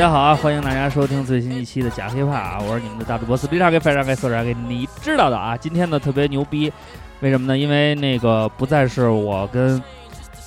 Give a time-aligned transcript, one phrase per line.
[0.00, 0.34] 大家好啊！
[0.34, 2.58] 欢迎大家收听最新一期的假黑怕啊！
[2.66, 5.54] 我是你们的大主播斯皮查给翻上给说啥给你知道的啊！
[5.58, 6.72] 今天呢特别牛逼，
[7.20, 7.58] 为什么呢？
[7.58, 9.78] 因为那个不再是我跟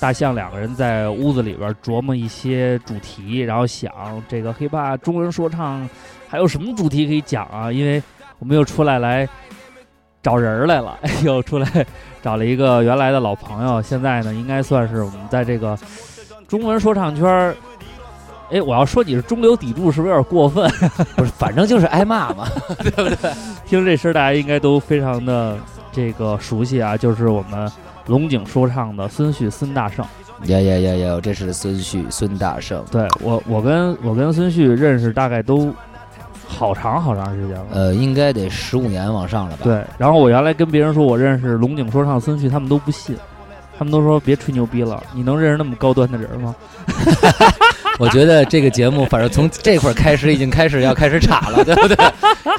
[0.00, 3.92] 大象两个人在屋子里边琢磨一些主题，然后想
[4.28, 5.88] 这个黑怕中文说唱
[6.28, 7.70] 还有什么主题可以讲啊？
[7.70, 8.02] 因为
[8.40, 9.24] 我们又出来来
[10.20, 11.86] 找人来了，又出来
[12.20, 15.78] 找了一个原来的老朋友，现在呢应该算是我们在这个
[16.48, 17.54] 中文说唱圈。
[18.50, 20.70] 哎，我要说你是中流砥柱，是不是有点过分？
[21.16, 22.46] 不是，反正就是挨骂嘛，
[22.78, 23.32] 对不对？
[23.66, 25.56] 听这声，大家应该都非常的
[25.90, 27.70] 这个熟悉啊，就是我们
[28.06, 30.04] 龙井说唱的孙旭孙大圣。
[30.46, 31.20] 呀呀呀呀！
[31.22, 32.84] 这是孙旭孙大圣。
[32.90, 35.72] 对我，我跟我跟孙旭认识大概都
[36.46, 37.66] 好长好长时间了。
[37.72, 39.62] 呃，应该得十五年往上了吧？
[39.64, 39.82] 对。
[39.96, 43.16] 然后我原来跟别人说我认识龙井说唱孙旭，他们都不信，
[43.78, 46.54] 他们都说别吹牛逼了，你能认识那么高端的人吗？
[47.98, 51.96] 我觉得这个节目，反正从这会儿开始，已经开始要开始岔了，对不对？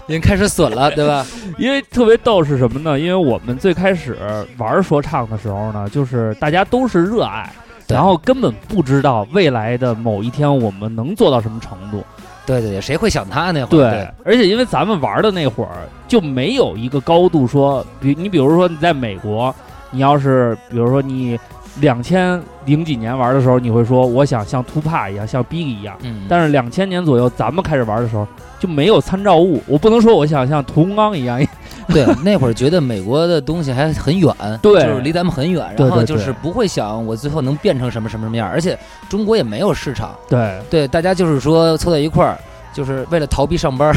[0.07, 1.25] 已经开始损了，对吧？
[1.57, 2.97] 因为特别逗是什么呢？
[2.97, 4.17] 因为我们最开始
[4.57, 7.51] 玩说唱的时候呢，就是大家都是热爱，
[7.87, 12.03] 然后根本不知道未来的某一天我们能做到什么程度。
[12.45, 13.91] 对对对，谁会想他那会儿？
[13.91, 15.71] 对，而且因为咱们玩的那会儿
[16.07, 19.53] 就没有一个高度，说比你比如说你在美国，
[19.91, 21.37] 你要是比如说你。
[21.79, 25.95] 两千零几年玩的时候，你会说我想像 t u p a 一样，像 Big 一样。
[26.01, 26.25] 嗯。
[26.29, 28.27] 但是两千年左右，咱们开始玩的时候
[28.59, 29.61] 就没有参照物。
[29.67, 31.39] 我不能说我想像屠洪刚一样。
[31.87, 38.49] 对， 那会儿觉得美国的东西还很远，对，就是离咱们很远，然后就是不会想我最后能变成什么什么什么样。
[38.49, 40.15] 而且中国也没有市场。
[40.27, 42.35] 对对，大家就是说凑在一块儿，
[42.73, 43.95] 就是为了逃避上班。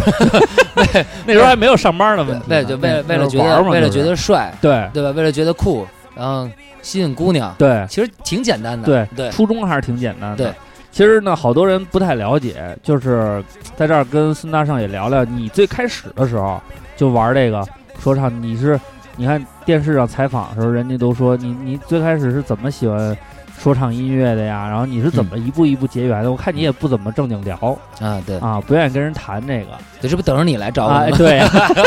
[1.24, 2.44] 那时候还没有上班的问题。
[2.48, 5.10] 对，就为了为了觉得为了觉得帅，对对吧？
[5.16, 5.86] 为了觉得酷，
[6.18, 6.50] 然后。
[6.80, 10.36] 吸引姑娘，对，其实挺简单的，对对，初衷还是挺简单的。
[10.36, 10.54] 对，
[10.92, 13.44] 其实呢，好多人不太了解，就是
[13.76, 16.58] 在这儿跟孙大圣也聊聊，你最开始的时候
[16.96, 17.66] 就玩这个
[17.98, 18.80] 说唱，你是
[19.16, 23.14] 你看电视上采访的时候，人家都说你你最开始是怎么喜欢？
[23.58, 26.30] 说唱音乐的呀，然后你是怎么一步一步结缘的？
[26.30, 27.56] 我看你也不怎么正经聊
[28.00, 31.06] 啊，对啊，不愿意跟人谈这个，这不等着你来找我吗？
[31.16, 31.40] 对，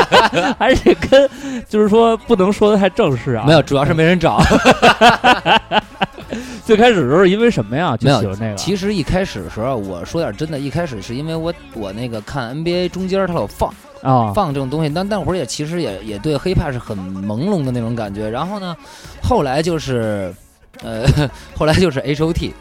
[0.60, 1.30] 还是跟
[1.70, 3.46] 就是说不能说的太正式啊。
[3.48, 4.42] 没有，主要是没人找。
[6.66, 7.98] 最开始的时候因为什么呀？
[8.02, 8.56] 没有那个。
[8.56, 18.30] 其实一开始的时候，我说点真的，一开始是因为我我那个看 NBA 中间他老放啊放这种东西，但那会儿也其实也也对 hiphop 是很朦胧的那种感觉。
[18.30, 18.76] 然后呢，
[19.24, 20.34] 后来就是。
[20.84, 21.06] 呃，
[21.58, 22.54] 后来就是 H O T，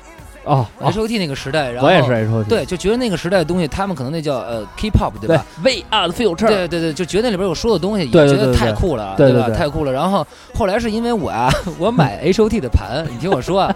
[0.45, 9.51] 哦，H O T 那个时代，然后我也是 H O T，对，就觉得那个时代的东西，他们可能那叫呃 K pop，对吧？We are the future，对对对，就觉得那里边有说的东西，觉得太酷了，对吧？
[9.57, 9.93] 太酷了。
[9.93, 13.75] 然后后来是因为我啊， 我买 H O T 的盘，你听我说啊。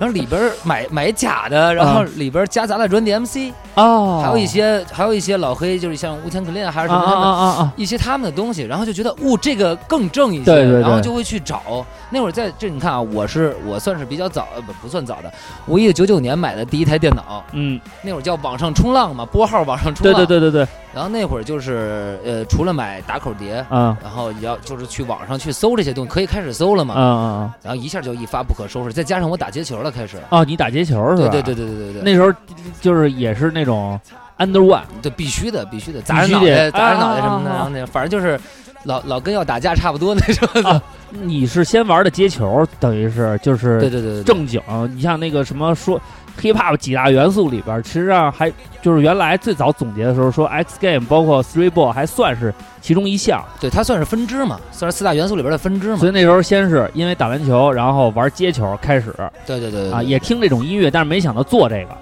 [0.00, 11.84] 然后里边买买假的，然后里边夹杂了 Run DMC 哦，还有一些还有一些老黑，就是像乌天可恋还是什么啊啊啊一些他们的东西，然后就觉得哦这个更正一些，对对，然后就会去找。
[12.08, 15.30] 那会儿在这你看啊，我是我算是比较早呃不不算早的，
[15.66, 20.68] 我一九九年买的第一台电脑，嗯，那会儿叫网上冲浪嘛，拨号网上冲浪，对对对对对。
[20.92, 30.70] 然后那会儿就是呃除了买打口碟，嗯，然后要就是去网上去搜这些东西，可以开始搜了嘛，嗯嗯嗯，然后一下就一发不可收拾，再加上我打街球了开始，哦你打。
[30.70, 31.28] 接球是吧？
[31.30, 32.32] 对对对对对对那时候
[32.80, 33.98] 就是也是那种
[34.38, 38.40] under one，对，必须的，必须的，砸人脑袋，砸人脑袋什么的，然后那反正就是
[38.84, 40.80] 老老跟要打架差不多那种。
[41.10, 44.62] 你是先玩的接球，等于是就是对对对正经。
[44.94, 46.00] 你像那个什么说
[46.40, 48.52] hip hop 几大元素里边，其实上还
[48.82, 53.44] 就是原来最早总结的时候说 X game 包括 three ball 还算是其中一项。
[53.60, 55.96] 对，它算是分支嘛，算是四大元素里边的分支嘛。
[55.96, 59.14] 所以那时候先是因为打篮球，然后玩街球开始。
[59.46, 61.96] 对对对啊，也听这种音乐，但是没想到做这个，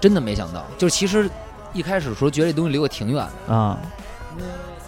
[0.00, 0.64] 真的没想到。
[0.76, 1.28] 就是其实
[1.72, 3.78] 一开始的时候觉得这东西离我挺远的啊。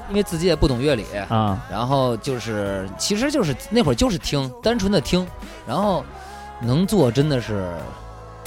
[0.09, 5.25] 因为自己也不懂乐理啊，然后就是，其实就是那会儿就是听，单纯的听，
[5.67, 6.05] 然后
[6.61, 7.69] 能做真的是。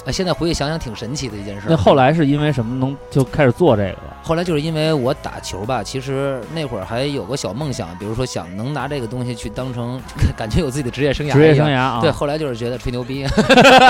[0.06, 1.68] 哎，现在回去想想，挺神奇的一件事。
[1.70, 4.18] 那后来是因为什么能就开始做这个了？
[4.22, 10.02] 后来就是因为我打球吧，其实那会儿还有个小梦想，比如说想能拿这个东西去当成，
[10.36, 11.34] 感觉有自己的职业生涯。
[11.34, 12.12] 职业生涯啊，对。
[12.12, 13.26] 后来就是觉得吹牛逼，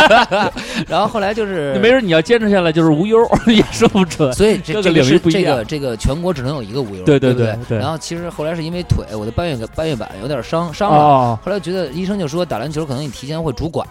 [0.88, 3.18] 然后后来就是，没准你要坚持下来就是无忧，
[3.48, 4.32] 也说不准。
[4.34, 5.44] 所以这个领域不一样。
[5.44, 7.78] 这个这个全国只能有一个无忧，对对对对。
[7.80, 13.84] 然后其实后来是因为腿，我的半月半月板有点伤伤了，后来觉得医生就说打篮球可能你提前会拄拐。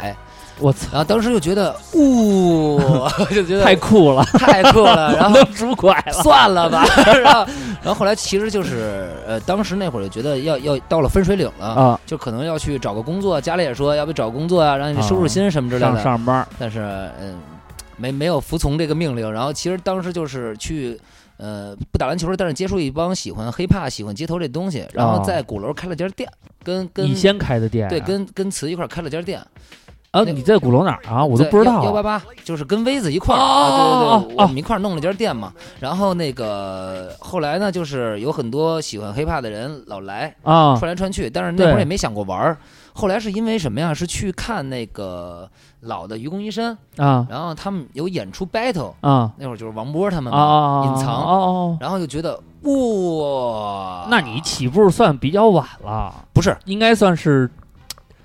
[0.62, 0.88] 我操！
[0.92, 2.78] 然后当时就觉得，呜，
[3.34, 5.14] 就觉得太酷了， 太酷了。
[5.16, 6.84] 然后 都拄拐了，算了吧。
[7.22, 7.46] 然后，
[7.82, 13.40] 然后后来其实就是，呃，当时那会儿就觉得要要到了分水岭了啊，就可能要去找个工作。
[13.40, 15.94] 家里也说，要不找工作啊，让你收收心什么之类的。
[15.94, 16.80] 上上班，但是，
[17.20, 17.38] 嗯。
[17.98, 19.30] 没没有服从这个命令。
[19.30, 20.98] 然后其实当时就是去，
[21.36, 26.28] 呃，不打篮球，但是接触一帮喜欢 hiphop、喜欢街头这东西，然后哦在鼓楼开了家店，
[26.64, 29.40] 跟跟你先开的店啊，对跟跟词一块儿开了家店，
[30.12, 31.24] 啊，你在鼓楼哪儿啊？
[31.24, 35.50] 我都不知道幺八八就是跟威子一块儿、哦啊，对对哦对，我们一块儿弄了家店嘛。
[35.80, 42.58] 然后那个后来呢，就是有很多喜欢 hiphop 的人老来啊串来串去，但是那会儿也没想过玩儿。
[42.92, 43.94] 后来是因为什么呀？
[43.94, 45.48] 是去看那个
[45.80, 50.84] 老的愚公移山，啊然后他们有演出 battle，啊那会儿就是王波他们啊嘛，啊！
[50.84, 57.50] 隐藏哦哦，然后就觉得哇，那你起步算比较晚了，不是应该算是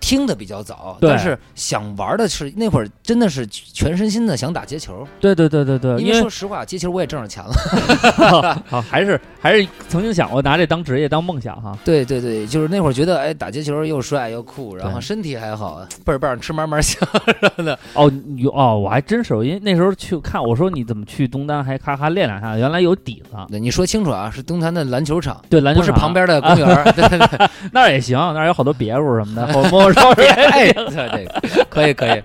[0.08, 8.64] 听的比较早，但是想玩的是那会儿真的是全身心的想打街球，对对对对对，因因为为说实话，街球我也挣着钱了。
[8.70, 11.78] 好还是还是曾经想过拿这当职业当梦想哈。
[11.84, 17.06] 对对对，就是那会儿觉得哎，打街球又帅又酷，然后身体还好，倍儿棒，吃嘛嘛香
[17.42, 17.78] 什么的。
[17.94, 23.36] 哦，有哦，我还真是，因为那时候去看，我说你怎么去东单还咔咔练两下，原来有底子。
[23.50, 26.90] 对，你说清楚啊，是东单的篮球场，对，篮球场不是旁边的公园儿。
[26.94, 32.22] 对对对，那也行，那儿有好多别墅什么的，我摸摸 烧哎，对这个可以可以。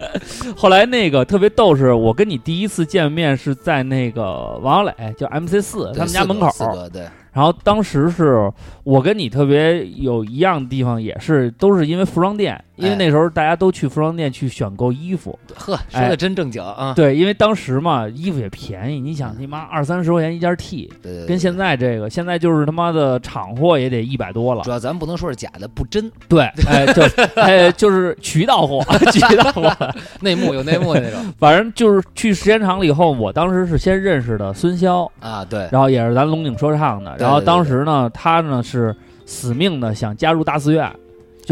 [0.56, 6.48] 后来那个特别逗是，我跟你第一次见面是在那个王小磊，就 MC 四他们家门口。
[6.92, 7.02] 对，
[7.32, 8.50] 然后当时是
[8.84, 15.38] 我跟你特别有一样的地方，也是都是因为服装店，因为哎那时候大家都去服装店去选购衣服。
[15.54, 16.92] 呵，说哎的真正经啊。
[16.96, 24.70] 对，因为当时嘛，衣服也便宜，你想你妈二三十块钱一件 T，对跟现在这个，现在就是他妈的厂货也得一百多了主。
[24.70, 27.02] 要咱不能说是假的，不真，对，哎，就
[27.40, 28.82] 哎就是渠道货，
[29.12, 29.70] 渠道货。
[30.20, 35.44] 内幕有内幕的那种反正就是去时间长了以后，我当时是先认识的孙潇，啊。
[35.44, 37.16] 对，然后也是咱龙井说唱的。
[37.18, 38.94] 然后当时呢，他呢是
[39.26, 40.90] 死命的想加入大寺院，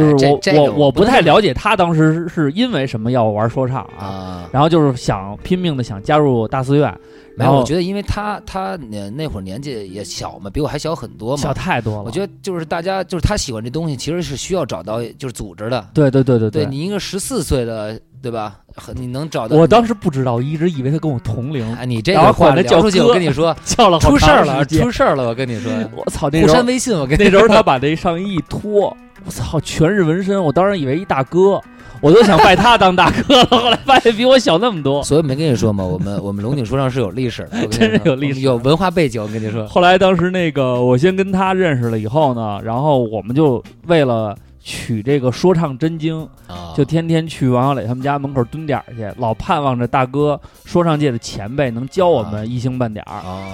[0.00, 4.05] 就是我、我我不太了解他当时是是因为什么要玩说唱啊。
[4.05, 6.91] 啊，然后就是想拼命的想加入大寺院，
[7.37, 11.55] 没有，然后我觉得因为他他那那会儿年纪也小嘛，比我还小很多嘛小。
[11.55, 12.02] 太多了。
[12.02, 15.87] 我觉得就是大家就是他喜欢这东西，其实是需要找到就是组织的。
[15.94, 18.58] 对对对对对你一个十四岁的，对吧？
[18.76, 31.61] 很你能找到我当时不知道，我一直以为他跟我同龄，哎，你这个话叫出去，我跟你说， 叫了好出事儿了，出事儿了，我跟你说， 我操，那时候删微信，我跟你那时候他把那上衣一脱，我操，全是纹身，我当时以为一大哥，
[32.00, 33.46] 我都想拜他当大哥了。
[33.50, 35.02] 后来发现比我小那么多。
[35.02, 39.22] 所以没跟你说嘛，我们我们龙井说唱是有历史的，真是有历史有文化背景。
[39.22, 53.05] 我跟你说，后来当时那个我先跟他认识了以后呢，然后我们就为了取这个说唱真经，啊，就天天去王小磊他们家门口蹲点儿去，老盼望着大哥说唱界的前辈能教我们一星半点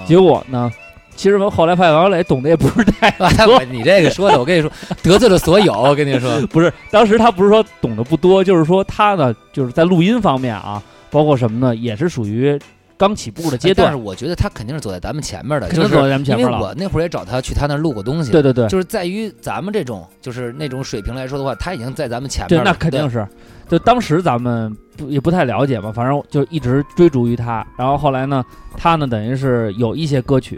[0.05, 0.71] 结果呢，
[1.17, 3.11] 其实后来发现王小磊懂得也不是太
[3.45, 4.71] 多你这个说的，我跟你说，
[5.03, 5.73] 得罪了所有。
[5.73, 12.57] 我跟你说，不是，当时他不是说懂得不多，就是说他呢，就是在录音方面啊，包括什么呢，也是属于
[12.97, 16.53] 刚起步的阶段但是，我觉得他肯定是走在咱们前面的，就是肯定走在咱们前面了。
[16.53, 22.63] 因为我那会儿也找他去他那儿录过东西，对对对，就是在于咱们这种就是那种水平来说的话，他已经在咱们前面对，了。
[22.65, 23.25] 那肯定是。
[23.69, 27.65] 就当时咱们不也不太了解嘛，反正就一直追逐于他。
[27.77, 28.41] 然后后来呢，
[28.77, 30.57] 他呢等于是有一些歌曲，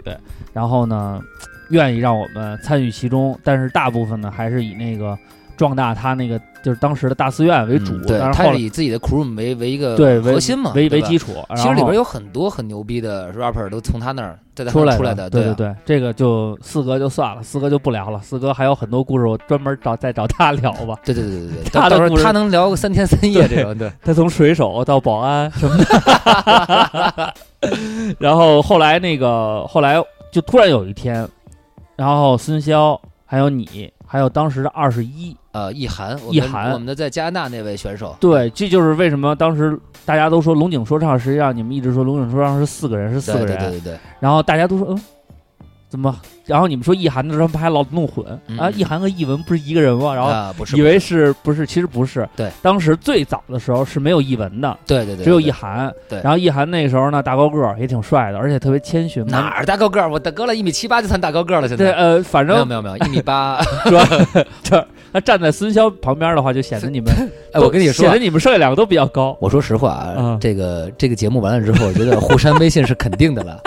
[0.52, 1.20] 然后呢
[1.70, 5.18] 愿意让我们参与其中，但是大部分呢还是以那个
[5.56, 7.94] 壮大他那个就是当时的大寺院为主。
[7.94, 11.32] 嗯对，他但是后来以自己的 crew 为为一个对为核心嘛，为为基础。
[11.56, 18.20] 其实里边有很多很牛逼的 rapper 都从他那儿在出来出来的，对对对，这个就四哥就算了，四哥就不聊了。
[18.22, 20.96] 四哥还有很多故事，我专门找再找他聊吧。
[21.04, 21.88] 对对对对对， 他
[22.22, 27.34] 他能聊个三天三夜这种，对，他从水手到保安什么的，
[28.18, 29.96] 然后后来那个后来
[30.32, 31.26] 就突然有一天，
[31.96, 45.00] 然后孙潇还有你，还有当时的二十一，呃，易涵，易涵我们的在加拿大那位选手，对，这就是为什么当时大家都说龙井说唱，实际上你们一直说龙井说唱是四个人，是四个人，对对对对，然后大家都说嗯。
[45.88, 46.20] 怎么？
[46.50, 48.70] 然后你们说易涵的时候，他们还老弄混、嗯啊？
[48.74, 50.12] 易涵和易文不是一个人吗？
[50.14, 51.64] 然后啊不是以为是不是？
[51.64, 52.28] 其实不是。
[52.36, 55.92] 对，当时最早的时候是没有易文的，对对对，只有对易涵。
[56.08, 59.24] 对然后易涵那时候呢，大高个儿也挺帅的，而且特别谦逊。
[59.26, 60.10] 哪儿大高个儿？
[60.10, 61.96] 我大哥了一米七八就算大高个儿了，现对，在。
[61.96, 63.62] 呃，反正没有没有没有，一米八。
[63.86, 64.06] 是吧
[64.62, 67.12] 这 他站在孙骁旁边的话，就显得你们，
[67.52, 69.36] 哎，我跟你说显得，你们剩下两个都比较高。
[69.40, 73.60] 我说实话啊嗯，这个这个节目完了之后，我觉得互删微信是肯定的了。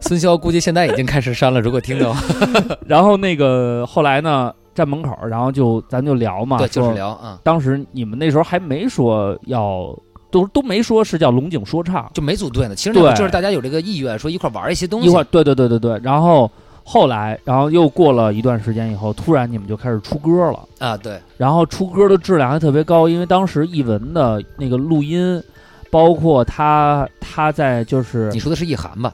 [0.00, 2.14] 孙骁估计现在已经开始删了，如果听到，
[2.86, 9.96] 然后那个后来呢，站门口，然后就咱就聊嘛，对，就是聊啊，当时你们那时候还没说要，
[10.30, 12.74] 都都没说是叫龙井说唱，就没组队呢。
[12.74, 15.08] 其实那就是大家有这个意愿，说一块儿玩一些东西。
[15.08, 16.50] 一块儿，对对对对对，然后
[16.84, 20.60] 后来，然后又过了一段时间以后，突然你们就开始出歌了。
[20.78, 25.42] 啊，对，然后出歌的质量还特别高，因为当时译文的那个录音，
[25.90, 29.12] 包括他他在就是你说的是意涵吧？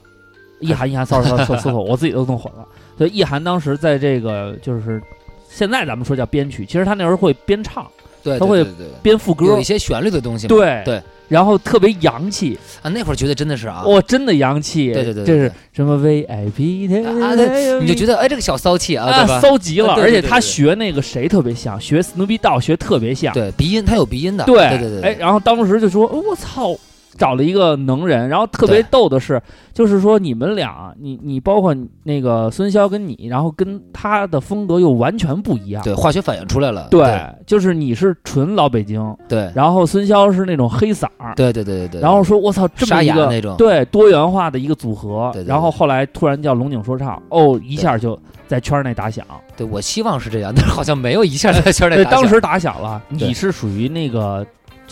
[0.60, 2.66] 意涵意涵，sorry sorry sorry sorry，我自己都弄混了。
[2.96, 5.02] 所以，意涵当时在这个就是
[5.50, 7.86] 现在咱们说叫编曲，其实他那时候会编唱、
[8.22, 8.64] 对，他会
[9.02, 10.46] 编副歌有一，些旋律的东西。
[10.46, 14.92] 对对，然后特别洋气，啊，那会儿觉得真的是啊，哇，真的洋气。
[14.92, 19.26] 对对对对这是什么 VIP 对你就觉得哎，这个小骚气啊？
[19.40, 23.34] 骚极了，而且他学那个谁特别像，学 Snoopy Dog 学特别像。
[23.34, 24.44] 对，鼻音，他有鼻音的。
[24.44, 26.76] 对对对对，哎，然后当时就说，哦我操，
[27.16, 29.40] 找了一个能人，然后特别逗的是，
[29.72, 35.82] 就是说你们俩，你你包括那个孙潇跟你，然后跟他的风格又完全不一样。
[35.82, 36.88] 对化学反应出来了。
[36.90, 42.00] 对，就是你是纯老北京，对然后孙潇是那种黑嗓儿，对对对对对。
[42.00, 49.24] 然后说我操，这么一个那种对多元化的一个组合，对对对然后后来突然叫龙井说唱，哦，一下就在圈内打响。
[49.56, 54.44] 对我希望是这样，但是好像没有一下在圈内对，打响当时打响了，你是属于那个，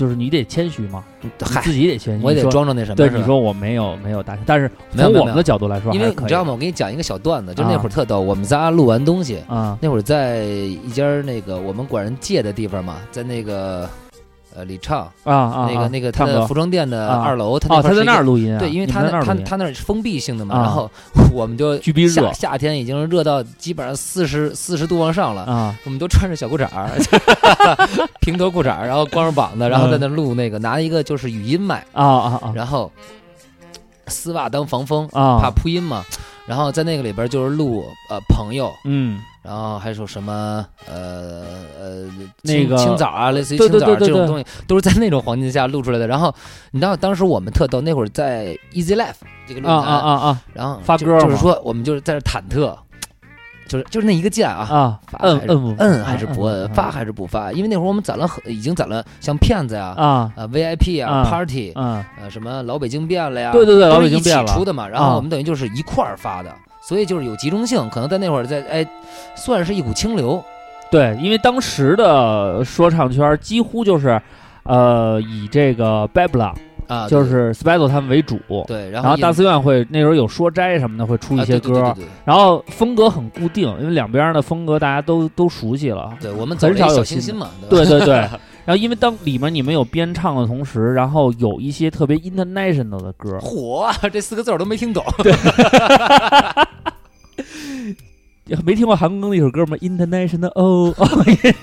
[0.03, 1.31] 就是你得谦虚嘛，你
[1.63, 2.97] 自己得谦虚，我也得装装着那什么。
[2.97, 6.51] 对，是你说我没有没有打响，但是从我们的角度来说，因为你知道吗？
[6.51, 13.89] 我给你讲一个小段子，就那啊会儿特逗，我们仨录完东西，啊那会儿在一家那个我们管人借的地方嘛，在那个
[14.55, 20.91] 呃李畅啊啊，那个啊那个他的服装店的啊二楼，他哦，他在那儿录音啊，对，因为他那他他那儿是封闭性的嘛，啊然后
[21.33, 26.91] 我们就巨逼热夏夏天已经热到基本上四十四十度往上了，啊我们都穿着小裤衩儿，
[28.21, 32.53] 平头裤衩儿，然后光着膀子，然后在那录那个拿一个就是语音麦，啊啊啊。
[32.55, 32.91] 然后
[34.09, 36.05] 丝袜当防风，啊，怕扑音嘛。
[36.45, 41.43] 然后在那个里边就是录呃朋友，嗯，然后还有什么呃
[41.81, 42.05] 呃
[42.43, 46.07] 那个清清早啊，类似于对清早啊对对对对这种东西，都是在那种环境下录出来的。
[46.07, 46.33] 然后
[46.71, 49.15] 你知道当时我们特逗，那会儿在 Easy Life
[49.47, 52.77] 这个论啊坛，啊啊然后发歌就是说我们就是在这忐忑，
[53.67, 54.67] 就是就是那一个键啊。
[54.71, 57.51] 啊啊，发摁摁摁还是不摁摁，发还是不发？
[57.51, 64.87] 因为那会儿我们攒了很，已经攒了像骗子呀、啊啊 VIP 啊、啊 Party 嗯呃什么老北京变了呀，对对对老北京变了出的嘛。
[64.87, 68.87] 然啊后我们等于就是一块儿发的，所以就是有集中性，可能在那会儿在哎，
[69.37, 70.43] 算是一股清流。
[70.91, 74.21] 对，因为当时的说唱圈几乎就是，
[74.65, 76.53] 呃，以这个 Babla
[76.87, 82.09] 啊，就是 Spido 他们为主，对，然然后大寺院会那时候有说斋什么的会出一啊些歌，对对对对对。
[82.27, 86.13] 然后风格很固定，因为两边的风格大家都都熟悉了。
[86.21, 88.29] 对，我们很少有新的小清新嘛，对对对，
[88.65, 95.05] 然后因为当里面你们有编唱的同时，然后有一些特别 international 的歌，火啊，这四个字儿都没听懂。
[98.67, 101.07] 没听过韩庚的一首歌吗？International 哦哦，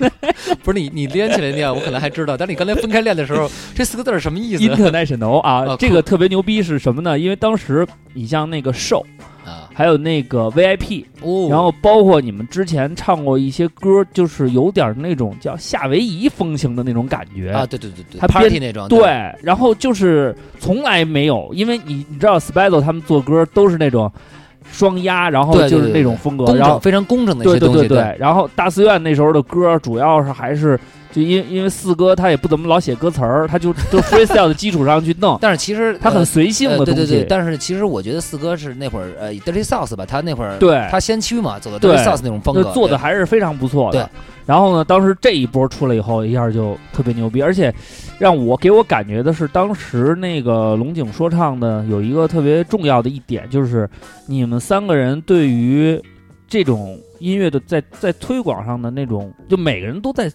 [0.64, 7.20] 不是你你连起来念，我可能还知道，但是你刚才分开练的时候， 这四个字儿什么意思 International 啊啊，这个特别牛逼是什么呢？
[7.20, 9.04] 因为当时你像那个 Show，
[9.39, 9.39] 啊？
[9.80, 17.50] 还有那个 VIP，哦，然后包括你们之前唱过一些歌，就是有点那种叫夏威夷风情的那种感觉。
[17.52, 19.08] 啊，对对对对还，party 那种，对，
[19.42, 24.12] 然后就是从来没有，因为你你知道 Spido 他们做歌都是那种
[24.70, 26.02] 双压，然后就是对对对对。
[26.02, 27.88] 那种风格，工然后非常工整的一些东西，对。
[27.88, 30.78] 对对，然后大寺院那时候的歌主要是还是
[31.12, 40.88] 就因因为四哥他也不怎么老写歌词儿，他就 就 freestyle 的基础上去弄， 但是其实他很呃随性的对对对，但是其实我觉得四哥是那会儿呃 Dirty South 吧，他那会儿对。
[40.92, 44.04] 他先驱嘛，走的 Dirty South 那种风格，就做的还是非常不错的。
[44.04, 44.10] 对。
[44.46, 47.74] 然后呢，当时这一波出来以后，一下就特别牛逼，而且
[48.18, 53.88] 让我给我感觉的是，当时那个龙井说唱的有一个特别重要的一点，就是
[54.26, 56.02] 你们三个人对于
[56.48, 60.32] 这种音乐的在在推广上的那种，就每个人都在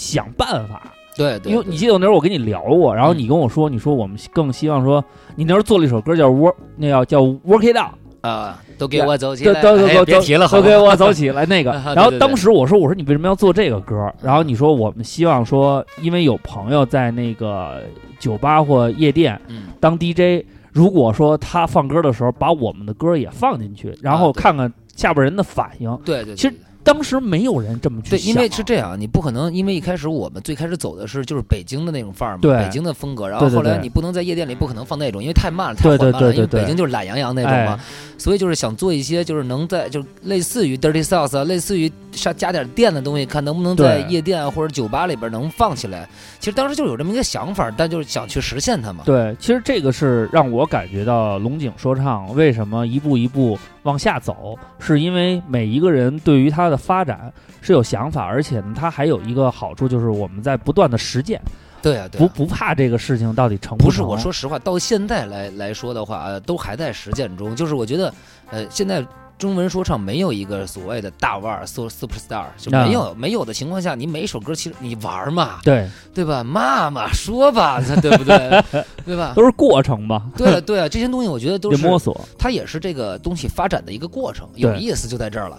[0.00, 0.82] 想办法。
[1.16, 5.04] 对对，因为你记得我那时候我跟你聊过，然后嗯你跟我说，你说我们更希望说，
[5.36, 7.94] 你那时候做了一首歌叫 Work，那叫叫 Work It Out。
[8.22, 11.72] 啊，都给我走起来，都都哎都都别提了，都给我走起来那个。
[11.94, 14.12] 然后当时我说，我说你为什么要做这个歌？
[14.22, 17.82] 然后你说我们希望说，因为有朋友在那个
[18.18, 25.98] 酒吧或夜店嗯，当 DJ，如果说他放歌的时候把我们的歌也放进去，然后看看下边人的反应。
[26.04, 36.46] 对对，其实对当时没有人这么去对，因为是这样，你不可能，因为一开始我们最开始走的是就是北京的那种范儿嘛，北京的风格，然后后来你不能在夜店里不可能放那种，因为太慢了，太缓慢了，因为对对。
[36.46, 37.78] 对北京就是懒洋洋那种嘛。
[37.78, 37.80] 哎，
[38.18, 46.08] 所以就是想做一些就是能在就类似于 Dirty South 啊，类似于上加点电的东西，看能不能在夜店啊或者酒吧里边能放起来。
[46.38, 49.04] 其实当时就有这么一个想法，但就是想去实现它嘛。
[49.04, 61.40] 对，其实这个是让我感觉到龙井说唱为什么一步一步往下走，是因为每一个人对于他的发展是有想法，而且呢，他还有一个好处就是我们在不断的实践，
[61.80, 62.32] 对啊，对不啊。
[62.34, 67.56] 不怕这个事情到底成不不是，我说实话，到现在来来说的话，呃，都还在实践中。
[67.56, 68.12] 就是我觉得，
[68.50, 69.04] 呃，现在
[69.40, 76.44] 中文说唱没有一个所谓的大腕儿、super superstar，就啊没有、没有的情况下，你每一首歌其实你玩儿嘛，对，对吧？
[76.44, 78.62] 骂嘛，说吧， 对不对？
[79.06, 79.32] 对吧？
[79.34, 82.20] 都是过程吧，对啊，对啊，这些东西我觉得都是 摸索。
[82.38, 85.58] 它也是这个东西发展的一个过程，有意思就在这儿了。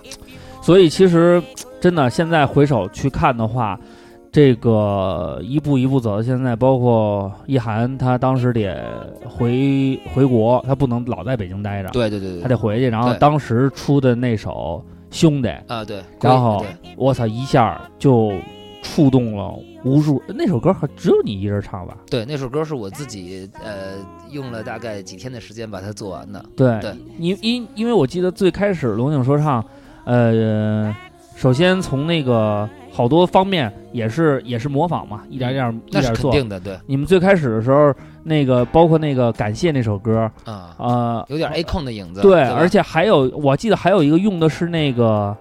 [0.61, 1.41] 所以其实
[1.81, 3.79] 真的，现在回首去看的话，
[4.31, 8.81] 这个一步一步走到现在，包括意涵，他当时得
[9.27, 12.88] 回回国，他不能老在北京待着，对对对对，他得回去。
[12.88, 14.81] 然后当时出的那首
[15.15, 18.31] 《兄弟》，啊对，然后我操，一下就
[18.81, 20.23] 触动了无数。
[20.29, 21.97] 那首歌还只有你一人唱吧？
[22.09, 23.97] 对那首歌是我自己呃
[24.29, 26.41] 用了大概几天的时间把它做完的。
[26.55, 29.61] 对，对因因因为我记得最开始龙井说唱，
[30.05, 30.95] 呃，
[31.35, 36.31] 首先从那个好多方面也是也是模仿嘛，一点点一那是点做。
[36.31, 37.93] 肯定的，对你们最开始的时候，
[38.24, 42.21] 那个包括那个感谢那首歌，啊，呃，有点 A 控的影子。
[42.21, 45.36] 对，而且还有我记得还有一个用的是那个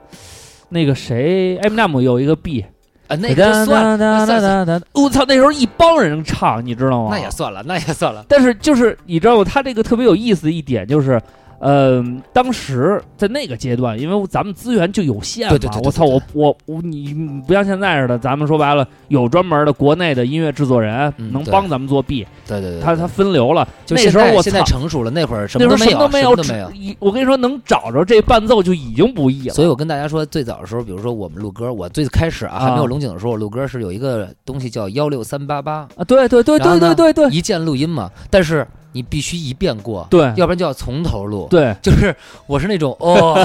[0.68, 2.64] 那个谁，Eminem 有一个 B，
[3.08, 7.08] 啊那个就算，了我操，那时候一帮人唱，你知道吗？
[7.10, 8.24] 那也算了，那也算了。
[8.28, 9.44] 但是就是你知道吗？
[9.44, 11.20] 他这个特别有意思的一点就是，
[11.60, 12.02] 呃，
[12.32, 23.68] 当时在那个阶段，因为咱们资源就有限嘛，对对对对我操，我我我你你不像现在似的，咱们说白了有专门的国内的音乐制作人、嗯能帮咱们做 B，对对对，他他分流了。
[23.86, 26.96] 就那时候我在现在成熟了，那会儿什么都没有，候什么都没有，什么都没有。
[26.98, 29.54] 我跟你说，能找着这伴奏就已经不易了。
[29.54, 41.46] 所以我跟大家说，最早的时候，比如说我们录歌，我最开始啊啊还没有龙井的时候，我录歌是有一个东西叫幺六三八八，啊，对对对对对对对一键录音嘛，但是你必须一遍过，对要不然就要从头录。
[41.50, 42.14] 对，就是
[42.46, 43.38] 我是那种哦，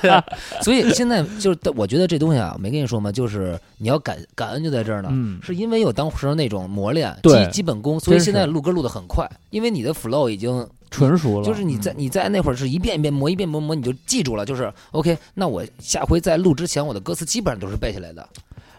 [0.62, 3.10] 所以现在就是我觉得这东西啊，没跟你说吗？
[3.10, 15.16] 就是你要感感恩就在这儿呢，嗯，是因为有当时那种磨练对基基本功，所以现在录歌录的很快，因为你的 flow 已经纯熟了，就是你在嗯你在那会儿是一遍一遍磨，一遍磨磨，你就记住了，就是 OK。
[15.34, 18.28] 那我下回在录之前，我的歌词基本上都是背下来的。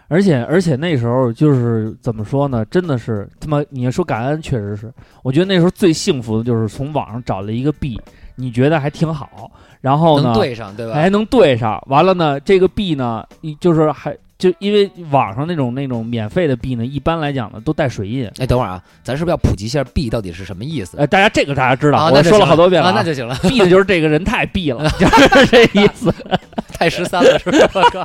[0.07, 2.63] 而且而且那时候就是怎么说呢？
[2.65, 4.91] 真的是他妈，你要说感恩，确实是。
[5.23, 7.99] 我觉得那时候最幸福的就是从网上找了一个币，
[8.35, 9.49] 你觉得还挺好，
[9.81, 10.93] 然后呢能对上，对吧？
[10.93, 11.81] 还能对上。
[11.87, 18.29] 完了呢，这个币呢，一就是还就因为网上那种那种免费的币呢，一般来讲呢都带水印。
[18.37, 20.97] 哎，等会儿啊，咱是不是要普及一下币到底是什么意思？
[20.97, 26.13] 哎，大家这个大家知道，啊，我说了好多遍了、啊，那就行了，币的就是这个人太币了， 就是这意思。
[26.77, 27.69] 太十三了，是吧？
[27.73, 28.03] 我靠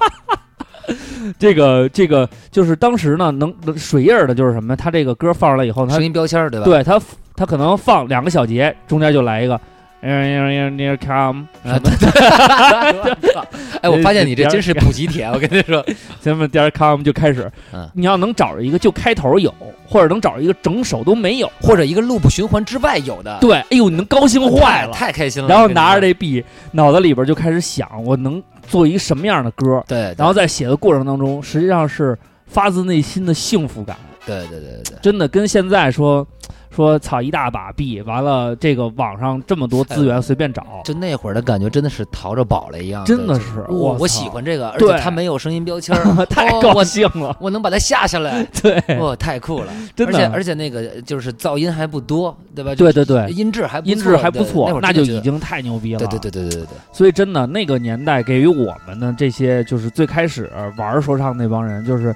[1.38, 4.74] 这个这个就是当时呢，能能水印儿的就是什么？
[4.76, 6.64] 他这个歌放出来以后，他声音标签儿，对吧？
[6.64, 7.00] 对他
[7.34, 9.60] 他可能放两个小节，中间就来一个。
[10.02, 11.90] Near come，啊，对
[13.82, 15.84] 哎，我发现你这真是补给帖，我跟你说，
[16.20, 17.50] 咱们点 com 就开始。
[17.72, 19.52] 嗯你要能找着一个就开头有，
[19.86, 24.92] 或者能找着一个整首都没有，或者一个 loop 循环之外有的，对，哎呦，你能高兴坏了。
[24.92, 25.48] 太开心了。
[25.48, 29.84] 然后你拿着这币，脑子里边就开始想，我能做一个什么样的歌？
[29.86, 33.96] 对，然后在写的过程当中，实际上是发自内心的幸福感。
[34.26, 34.98] 对对对对对。
[35.02, 36.26] 真的跟现在说
[36.70, 43.04] 说操一大把币，完了这个网上这么多资源随便找， 就那会儿的感觉，真的是淘着宝了一样。
[43.04, 49.72] 真的是是我我喜欢这个，而且它没有声音标签儿， 太高兴了，我能把它下下来， 对，哇，太酷了！
[49.96, 52.74] 真的而且而且那个就是噪音还不多，对吧？
[52.74, 55.98] 对对对，音质还音质还不错那就已经太牛逼了。
[55.98, 62.14] 对对对对对对对，所以真的那个年代给予我们的这些，就是最开始玩说唱那帮人，就是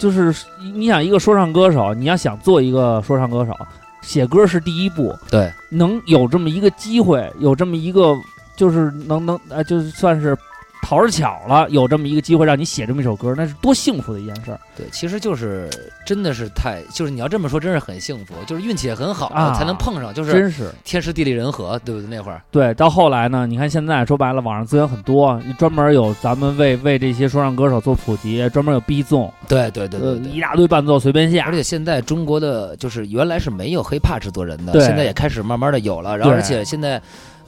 [0.00, 0.34] 就是
[0.74, 3.54] 你想一个说唱歌手，你要想做一个说唱歌手，
[4.00, 8.16] 写歌是第一步，对能有这么一个机会，有这么一个
[8.56, 10.34] 就是能能呃，就是算是
[10.82, 14.58] 讨着巧了，有这么一个机会让你写这么一首歌，那是多幸福的一件事儿。
[14.76, 15.68] 对，其实就是
[16.04, 22.08] 真的是太，就是你要这么说，真是很幸福，就是运气也很好啊才能碰上，就是真是天时地利人和，对不对？
[22.08, 30.32] 那会儿对，到后来呢，你看现在说白了，网上资源很多，你专门有咱们为为这些说唱歌手做普及，专门有 B 纵，对对对呃对，对。
[30.32, 36.16] 一大堆伴奏随便下而，且现在中国的就是原来是没有 hiphop 制作人的，对现在也开始慢慢的有了。
[36.16, 37.00] 然后而且现在，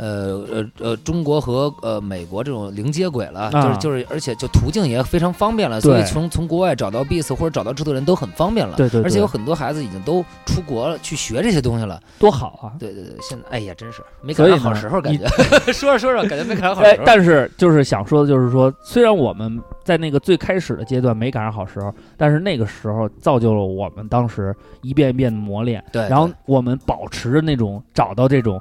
[0.03, 8.75] 呃呃呃，中国和呃美国这种零接轨了，啊就是就是，而且就途径也非常方便了，所以对从从国外找到 beats 或者找到制作人都很方便了。
[8.77, 12.01] 对对对而且有很多孩子已经都出国了去学这些东西了。
[12.19, 12.75] 多好啊！
[12.81, 15.25] 对对对，现在哎呀，真是没所以呢赶上好时候，感觉
[15.73, 17.05] 说着说着感觉没赶上好哎时，候。
[17.07, 28.61] 但是就是想说的，就是说，虽然我们在那个最开始的阶段没赶上好时候，但是那个时候造就了我们当时一遍一遍的磨练，对，然后我们保持着那种找到这种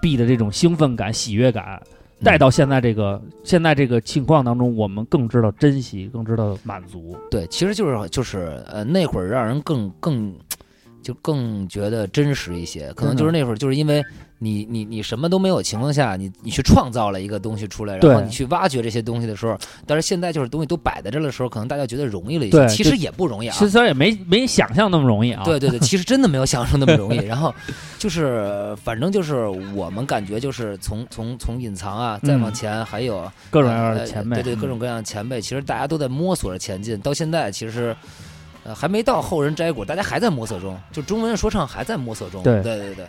[0.00, 1.80] B 的这种兴奋感、喜悦感，
[2.22, 7.16] 再嗯到现在这个现在这个情况当中，我们更知道珍惜，更知道满足。
[7.30, 10.34] 对，其实就是就是呃，那会儿让人更更
[11.02, 14.02] 就更觉得真实一些，可能就是那会儿就是因为
[14.38, 23.68] 你你你什么都没有情况下，你你去创造了一个东西出来，然后你去挖掘这些东西的时候，但是现在就是东西都摆在这儿的时候，可能大家觉得容易了一些，其实也不容易啊其。
[23.68, 25.42] 实也没没想象那么容易啊。
[25.44, 27.18] 对对对，其实真的没有想象那么容易。
[27.18, 27.54] 然后
[27.98, 36.98] 就是，反正就是我们感觉就是从从从隐藏啊，再往嗯前还有各种各样的呃前辈，对对，各种各样的前辈，其实大家都在摸索着前进。
[37.00, 37.96] 到现在其实。
[38.64, 42.42] 呃，还没到后人摘果，大家还在摸索中，就中文的说唱还在摸索中。
[42.42, 43.06] 对对对对，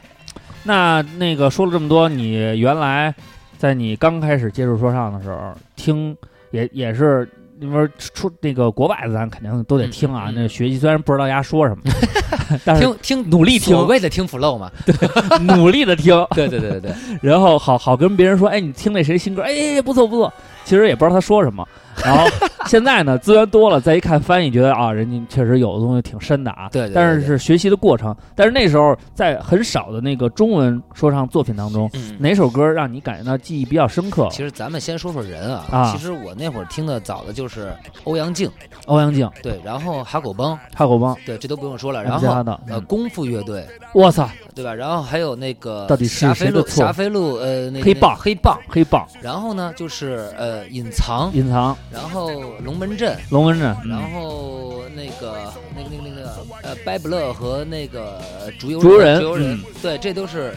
[0.68, 3.16] 那那个说了这么多，你原来
[3.58, 6.16] 在你刚开始接触说唱的时候，听
[6.52, 7.28] 也也是
[7.60, 10.26] 因为出那个国外的，咱肯定都得听啊。
[10.28, 11.82] 嗯嗯嗯那学习虽然不知道人家说什么，
[12.66, 14.70] 但是听听努力听所谓的听 flow 嘛。
[15.56, 20.32] 努力的听， 对对对对对，然后好好跟别人说，哎，你听那谁新歌，哎，不错不错。
[20.66, 21.66] 其实也不知道他说什么。
[22.08, 22.26] 然后
[22.66, 26.70] 现在呢，资源多了，再一看翻译，觉得啊，人家确实有的东西挺深的啊。
[26.72, 28.16] 对对对但是是学习的过程。
[28.36, 32.16] 但是那时候在很少的那个中文说唱作品当中，嗯。
[32.20, 34.28] 哪首歌让你感觉到记忆比较深刻？
[34.32, 37.74] 其实咱们先说说人啊，啊其实我那会儿听的早的就是
[38.06, 38.50] 欧阳靖，
[38.86, 42.04] 欧阳靖、对，然后哈狗帮，哈狗帮、对，这都不用说了。
[42.04, 42.28] 然后
[42.68, 44.74] 呃，功夫乐队，我操，对吧？
[44.74, 48.58] 然后还有那个到底是霞飞路，谁的错霞飞路，呃，那个黑棒黑棒。
[48.70, 58.22] 黑棒、然后呢，就是呃隐藏，隐藏、然后龙门阵，龙门阵，然嗯后那个那个那个那个呃掰不乐和那个
[58.60, 60.56] 竹游竹游人竹游人嗯，对，这都是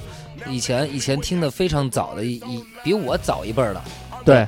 [0.48, 3.83] 以前以前听的非常早的一一比我早一辈儿的。
[4.22, 4.46] 对，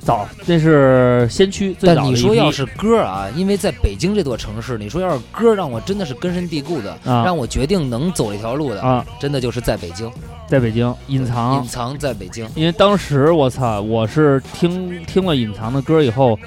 [0.00, 2.04] 早，这是先驱最早但。
[2.06, 10.10] 你说要是歌啊，因为在北京这座城市，你说要是歌让我真的是根深蒂固的，啊让我决定能走一条路的，啊，真的就是在北京
[10.46, 12.48] 在北京隐藏隐，藏在北京。
[12.54, 16.38] 因为当时我操，我是听听了隐藏的歌以后，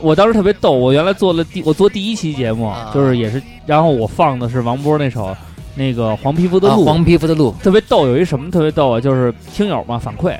[0.00, 0.72] 我当时特别逗。
[0.72, 5.36] 我原来做了第我做第一期节目，啊就是也是，然后我放的是王波那首
[5.74, 8.06] 那个黄皮肤的啊，路，黄皮肤的路，特别逗。
[8.06, 9.00] 有一什么特别逗啊？
[9.00, 10.36] 就是听友嘛反馈。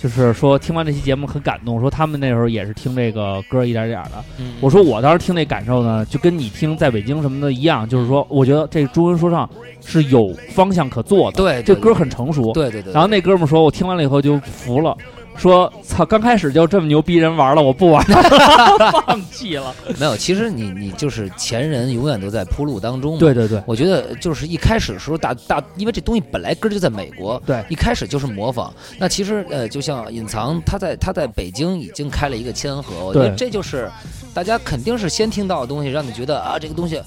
[0.00, 4.24] 就是说，听完这期节目很感动，说他们那时候也是听这个歌一点点的。
[4.38, 9.48] 嗯我说我当时听那感受呢，就跟你听在北京什么的一样，就是说，我觉得这中文说唱
[9.84, 12.52] 是有方向可做的，对这歌很成熟。
[12.52, 14.96] 对对对，然后那哥们说，我听完了以后就服了，
[15.38, 18.22] 说操，刚开始就这么牛逼人玩了，我不玩了，
[19.06, 19.74] 放弃了。
[19.98, 23.20] 没有，其实你你就是前人永远都在铺路当中嘛。
[23.20, 28.74] 对对对我觉得就是一开始的时候大大，因为这东西本来根儿就在美国，对一开始就是模仿。
[28.98, 33.90] 那其实呃，就像隐藏，他在他在北京已经开了一个千和，我觉得这就是
[34.34, 37.00] 大家肯定是先听到的东西，让你觉得啊，这个东西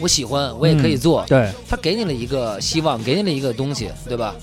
[0.00, 1.24] 我喜欢，我也可以做。
[1.28, 4.34] 对，他给你了一个希望，给你了一个东西，对吧？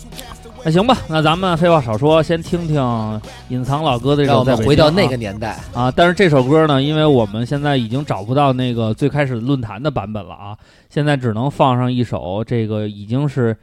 [0.67, 5.57] 那行吧，那咱们废话少说，先听听隐藏老哥的这让我们回到那个年代。
[5.73, 10.57] 啊，但是这首歌呢，因为我们现在已经找不到那个最开始论坛的版本了啊，
[10.89, 13.55] 现在只能放上一首这个已经是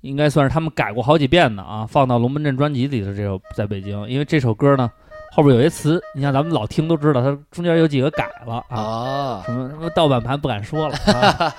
[0.00, 4.90] 应该算是他们改过好几遍的啊，放到龙门阵专辑里的这首在北京，因为这首歌呢
[5.32, 8.80] 后边有些词，你像咱们老听都知道，它中间有几个改了啊。
[8.80, 11.52] 啊，什么什么盗版盘不敢说了， 啊、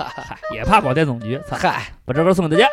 [0.56, 1.40] 也怕广电总局。
[1.52, 2.68] 嗨，把这歌送给大家。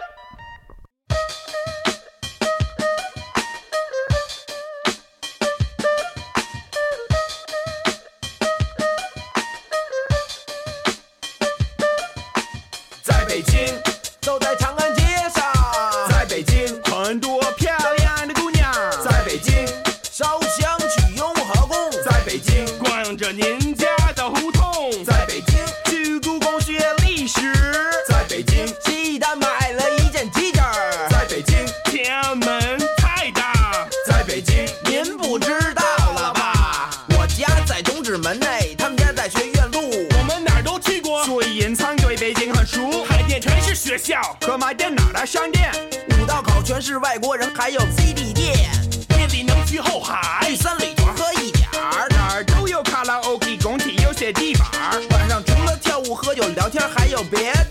[45.24, 45.70] 商店，
[46.20, 48.70] 五道口全是外国人，还有 CD 店。
[49.08, 54.68] 店里能去后海，去三里屯喝一点儿，哪儿都有卡拉 OK，总体有些地板。
[55.10, 57.63] 晚上除了跳舞、喝酒、聊天，还有别的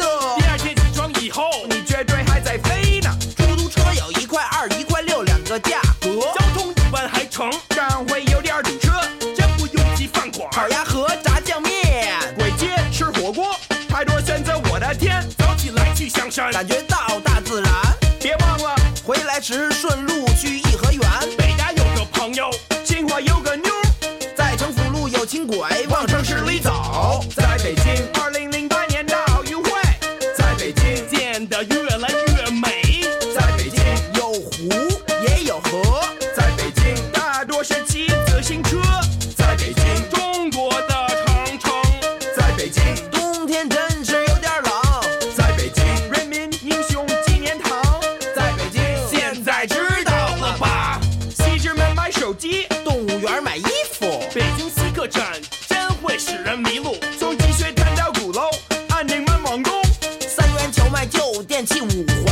[61.64, 62.23] garantir é um.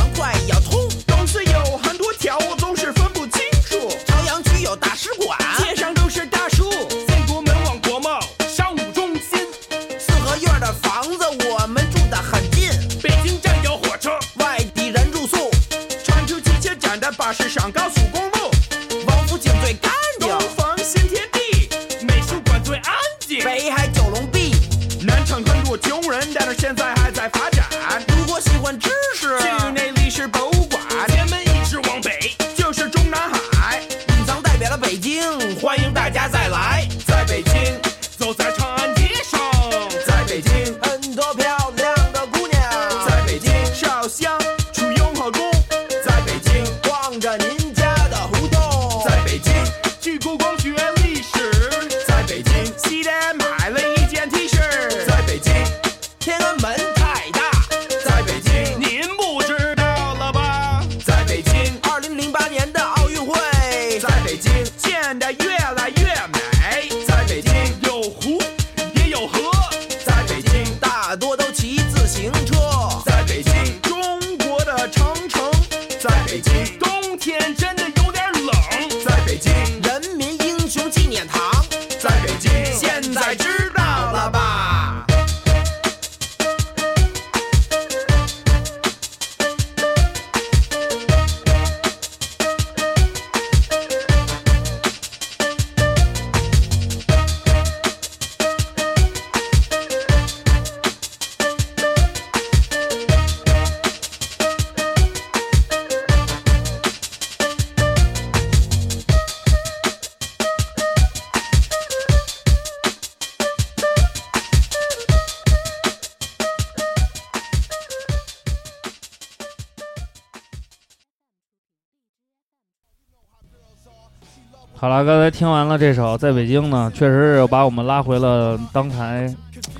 [125.42, 129.26] 听完了这首《在北京》呢，确实是把我们拉回了刚才，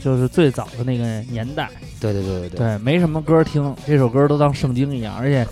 [0.00, 1.68] 就是最早的那个年代。
[2.00, 5.46] 对对对对对，对，没什么歌听，这首歌都当圣经一样，而且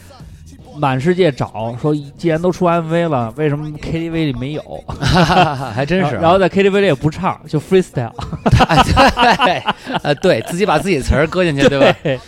[0.77, 4.63] 满世界找，说既然都出 MV 了，为什么 KTV 里没有？
[5.73, 6.19] 还真是啊。
[6.23, 8.11] 然后在 KTV 里也不唱，就 freestyle，
[9.45, 9.63] 对，
[10.03, 11.97] 呃， 对自己把自己词儿搁进去，对吧？
[12.03, 12.19] 对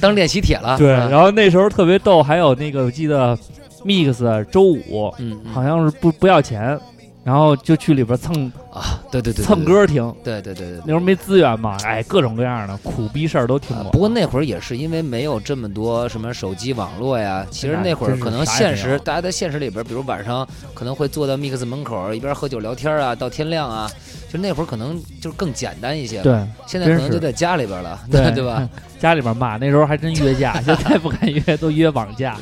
[0.00, 0.78] 当练习帖了。
[0.78, 3.36] 对，啊然后那时候特别逗，还有那个我记得
[3.84, 6.78] Mix 周五嗯，嗯好像是不不要钱，
[7.24, 10.02] 然后就去里边蹭啊，对对对，对蹭，歌听。
[10.24, 10.80] 对对对对对。
[10.80, 13.86] 那时候没资源嘛，哎，各种各样的苦逼事儿都听过。
[13.86, 23.90] 啊不过那会儿也是因为没有这么多什么手机网络呀，其实那那会儿可能现实，大家在现实里边，比如晚上可能会坐到 mix 门口一边喝酒聊天啊，到天亮啊，
[24.32, 26.22] 就那会儿可能就是更简单一些了。
[26.22, 28.66] 对，现在可能就在家里边了， 对对吧？？
[28.98, 32.38] 家里边骂，那时候还真约架， 现在不敢约，都约网架，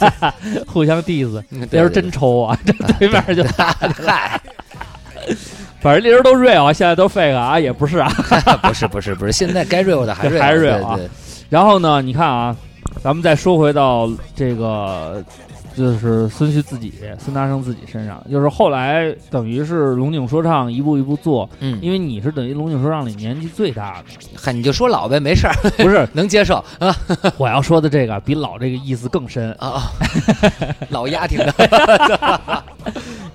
[0.66, 1.42] 互相 diss。
[1.50, 4.40] 嗯那时候真抽啊，这对面就打，嗨，
[5.80, 8.08] 反正那时候都 real，啊现在都 fake 啊，也不是啊。
[8.62, 10.98] 不是不是不是，现在该 real 的还是 real，real 啊
[11.48, 12.54] 然后呢，你看啊，
[13.02, 15.22] 咱们再说回到这个，
[15.78, 26.06] 就是孙旭自己，孙大圣自己身上，就是后来等于是龙井说唱一步一步做，嗯，因为你是等于龙井说唱里年纪最大的，嗨，你就说老呗，没事儿， 不是。
[26.12, 26.56] 能接受。
[26.80, 26.94] 啊。
[27.38, 29.52] 我要说的这个比老这个意思更深。
[29.52, 29.92] 啊啊，
[30.88, 31.54] 老丫挺的，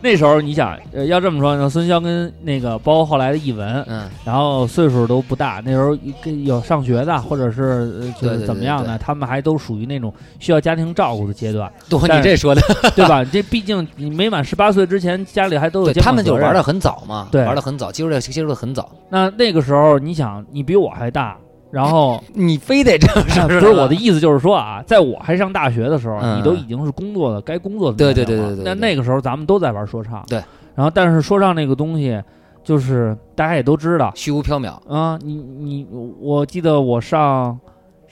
[0.01, 12.61] 那时候你想，呃，要这么说呢，孙骁跟那个包括后来的译文，嗯，然后岁数都不大，那时候跟有上学的，或者是呃就是对对对怎么样的，他们还都属于那种需要家庭照顾的阶段，多但你这说的，
[12.95, 13.23] 对吧？
[13.23, 21.37] 这毕竟你没满十八岁之前，家里还都有他们就玩的很早嘛，对玩的很早，接触的接触的很早，那那个时候，你想，你比我还大，
[21.71, 30.41] 然后 你非得这样说，不是我的意思，就是说啊，在我还上大学的时候，嗯你都已经是工作的该工作的对对对对对那那个时候咱们都在玩说唱，对。
[30.75, 32.19] 然后，但是说唱那个东西，
[32.63, 35.19] 就是大家也都知道虚无缥缈，啊。
[35.21, 35.87] 你你，
[36.19, 37.59] 我记得我上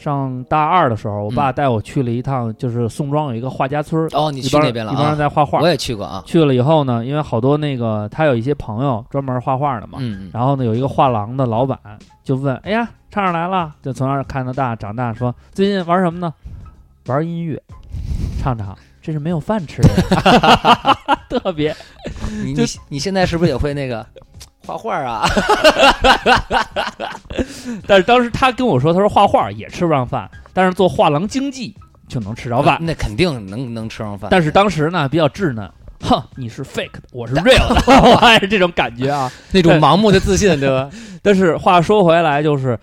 [0.02, 5.16] 上大二的时候，我爸嗯带我去了一趟，就是宋庄有一个画家村儿，哦，你去那边了一帮人啊？
[5.16, 5.68] 在画画我。
[5.68, 11.78] 也去过啊，去了以后呢，因为好多那个他有一些朋友专门画画的嘛，嗯，嗯然后呢，有一个画廊的老板
[12.24, 16.34] 就问：“哎呀，唱上来了，就从那儿看到大，长大，说最近玩什么呢？
[17.08, 17.62] 玩音乐，
[18.42, 20.98] 唱唱，这是没有饭吃的，
[21.40, 21.76] 特别。
[22.44, 24.06] 你你你现在是不是也会那个
[24.66, 25.28] 画画啊？
[27.88, 31.76] 但是当时他跟我说，他说画画也吃不上饭，但是做画廊经济
[32.08, 32.78] 就能吃着饭。
[32.82, 34.30] 那肯定能能吃上饭。
[34.32, 35.70] 但是当时呢，比较稚嫩，
[36.02, 39.32] 哼，你是 fake 的，我是 real 的， 我还是这种感觉啊。
[39.52, 40.90] 那种盲目的自信，对吧？
[41.22, 42.78] 但是话说回来，就是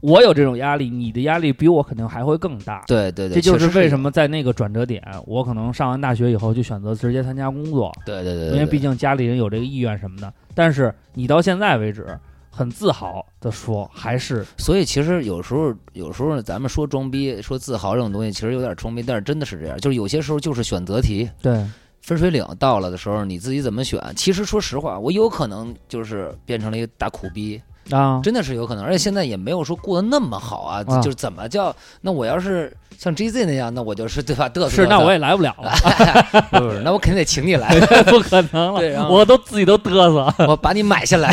[0.00, 2.82] 我有这种压力，你的压力比我肯定还会更大。
[2.86, 4.10] 对对对，这就是为什么？
[4.10, 10.32] 在那个转折点，我可能上完大学以后就选择直接参加工作，对对对，因为毕竟竟家里人有这个意愿什么的。
[10.60, 12.06] 但是你到现在为止，
[12.50, 21.30] 很自豪的说，还是所以其实有时候有时候咱们说装逼说自豪这种东西，其实有点装逼，但是真的是这样，就是有些时候就是选择题。
[21.40, 21.64] 对
[22.02, 23.98] 分水岭到了的时候，你自己怎么选？
[24.14, 31.74] 其实说实话，我有可能就是变成了一个大苦逼，啊，真的是有可能，而且现在也没有说过得那么好啊，啊就是怎么叫？
[32.00, 34.48] 那我要是像 GZ 那样，那我就是对吧？
[34.48, 35.72] 嘚瑟是，那我也来不了了，
[36.50, 37.68] 不是，那我肯定得请你来，
[38.06, 41.32] 不可能了，后我都自己都嘚瑟，我把你买下来，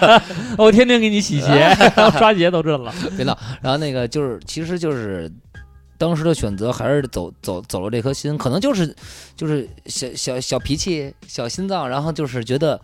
[0.56, 1.48] 我天天给你洗鞋，
[1.96, 3.36] 然后刷鞋都这了，别闹。
[3.60, 5.30] 然后那个就是，其实就是
[5.98, 8.94] 当时的选择还是走走走了这颗心，可能就是
[9.36, 12.80] 就是小小小脾气、小心脏，然后就是觉得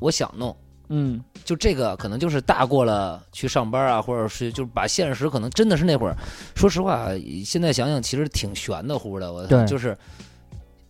[0.00, 0.54] 我想弄。
[0.88, 6.16] 嗯就这个可能就是大过了去上班啊，或者是就是把现实可能真的是那会儿，
[6.54, 7.08] 说实话，
[7.44, 9.96] 现在想想其实挺悬的乎的，我就是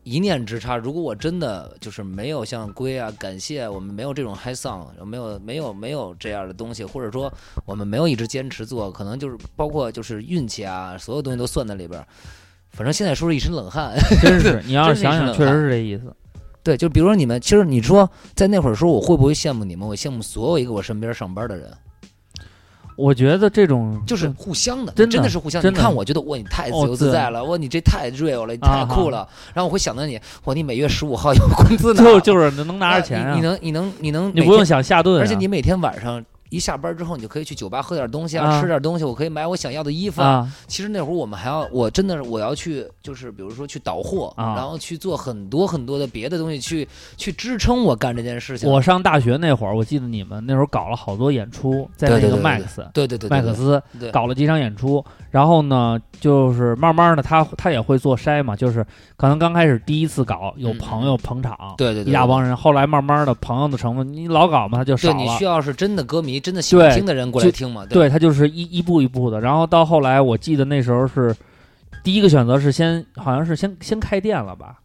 [0.02, 0.76] 一念之差。
[0.76, 7.32] 如果我真的就是没有像龟啊，感谢我们没有这种 high song，没有没有没有这样的东西，或者说
[7.64, 12.06] 我们没有一直坚持做，可能就是包括就是运气啊，所有东西都算在里边儿。
[12.70, 16.14] 反正现在说是一身冷汗， 真是，你要是想想，确实是这意思。
[16.64, 19.86] 对，就比如说你们，其实你说在那会儿说，我会不会羡慕你们？
[19.86, 21.70] 我羡慕所有一个我身边上班的人。
[22.96, 25.60] 我觉得这种就是互相的，真的真的是互相。
[25.60, 29.28] 的你看，我觉得哇，你太自哦由自在了，哇，你这太 real 了，你太啊酷了。
[29.52, 40.22] 然后我会想到你，哇，你每月十五号有工资呢，就就是能拿着钱啊你你，能你能你能，你不用，想下顿啊，而且你每天晚上一下班之后，你就可以去酒吧喝点东西啊，啊吃点东西，我可以买我想要的衣服。
[40.22, 48.70] 啊，其实那会儿我们还要，我真的是我要去，就是比如说去倒货，啊然后去做很多很多的别的东西，去去支撑我干这件事情。
[48.70, 58.84] 我上大学那会儿，我记得你们那会儿搞了好多演出，在那个麦克斯对 Max 对对麦克斯对搞了几场演出，然后呢，就是慢慢的他他也会做筛嘛，就是
[59.16, 65.44] 可能刚开始第一次搞有嗯朋友捧场，对对对，一大帮人，后来慢慢的朋友的成分，你老搞嘛，他就少了对你需。
[65.44, 67.86] 要是真的歌迷，真的喜欢听的人过来就听嘛。
[67.86, 71.34] 对他就是一一步一步的，然后到后来，我记得那时候是
[72.04, 74.78] 第一个选择是先好像是先先开店了吧？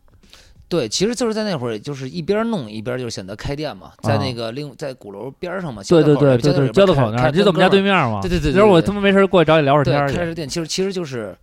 [0.70, 8.22] 对，其实就是在那会儿，就是一边弄一边就是选择开店嘛，在那个另在鼓楼边上嘛，对对对对对，交道口那儿，就在我们家对面嘛。
[8.22, 10.16] 对对对对今儿我他妈没事儿过去找你聊会儿天儿去。
[10.16, 11.36] 开着店，其实其实就是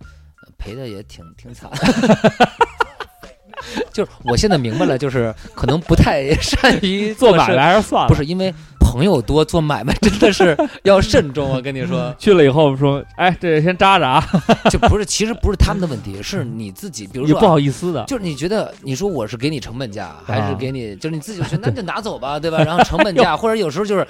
[0.42, 1.70] 呃赔的也挺挺惨。
[3.92, 8.08] 就是我现在明白了，就是可能不太 善于做买卖还是算了。
[8.08, 8.54] 不是因为
[8.96, 11.50] 朋友多，做买卖真的是要慎重。
[11.50, 14.24] 我 跟你说，去了以后说，哎，这先扎着啊，
[14.70, 17.06] 就不是，其实不是他们的问题，是你自己。
[17.06, 18.02] 比如说啊，不好意思的。
[18.06, 22.56] 就是你觉得，你说我是给你成本价，还啊是给你，就是你自己觉得 那就拿走吧，对吧？
[22.64, 24.00] 然后成本价，或者有时候就是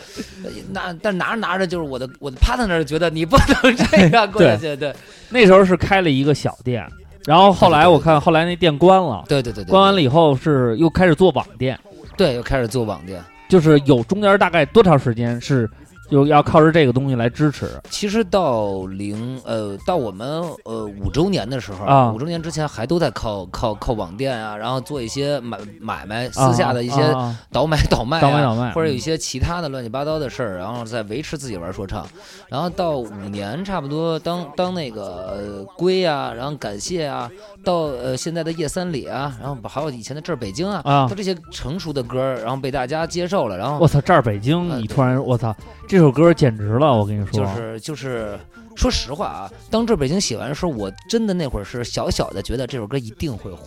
[0.44, 4.94] 呃拿，但拿着拿着，就是我的我的 partner 觉得你不能这样过下去，对
[5.30, 6.86] 那时候是开了一个小店，
[7.24, 11.76] 然后后来我看后来那店关了，对对对对，关完了以后是又开始做网店，
[12.16, 13.20] 对，又开始做网店。
[13.48, 15.68] 就是有中间大概多长时间是
[16.10, 32.06] 就要靠着这个东西来支持其实到零呃到我们呃五周年的时候，啊五周年之前还都在靠靠靠网店啊，然后做一些买买卖，啊私下的一些啊倒买倒卖、啊，倒买倒卖或者有一嗯些其他的乱七八糟的事儿，然后再维持自己玩说唱。
[32.48, 37.30] 然后到五年差不多，当当那个呃龟啊，然后感谢啊，
[37.64, 41.14] 到呃现在的叶三里啊，然后还有以前的这儿北京啊，啊到！
[41.14, 45.54] 这些成熟的歌，然后被大家接受了，然后我操，这儿北京，啊你突然我操，
[45.88, 46.96] 这首歌简直了！
[46.96, 48.38] 我跟你说，就是就是。
[48.76, 53.60] 说实话啊，当这北京写完的时候，我真的那会儿是小小的觉得这首歌一定会火，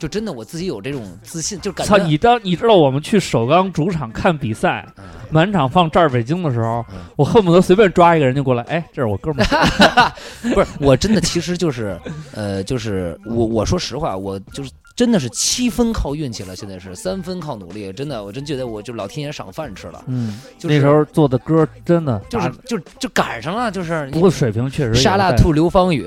[0.00, 10.12] 就真的我自己有这种自信，就感觉操你当你知道我们去首钢主场看比赛，嗯满场放这儿北京的时候嗯，我恨不得随便抓一个人就过来，哎，这是我哥们儿，
[10.52, 11.96] 不是，我真的其实就是，
[12.34, 26.06] 呃，就是我我说实话，我就是真的是七分靠运气了，现在是 三分靠努力，真的，我真觉得我就老天爷赏饭吃了，嗯，就是那时候做的歌真的就是打就就赶上了，就是不过水平确实沙拉拉兔刘芳雨，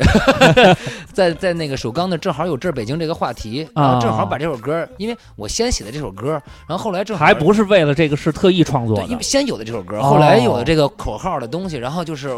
[1.14, 12.30] 在在那个首钢那正好有这北京这个话题，然后正好把这首歌，因为我先写的这首歌，然后后来正好还不是为了这个是特意创作的，因为先有的这首歌，哦后来有的这个口号的东西，然后就是，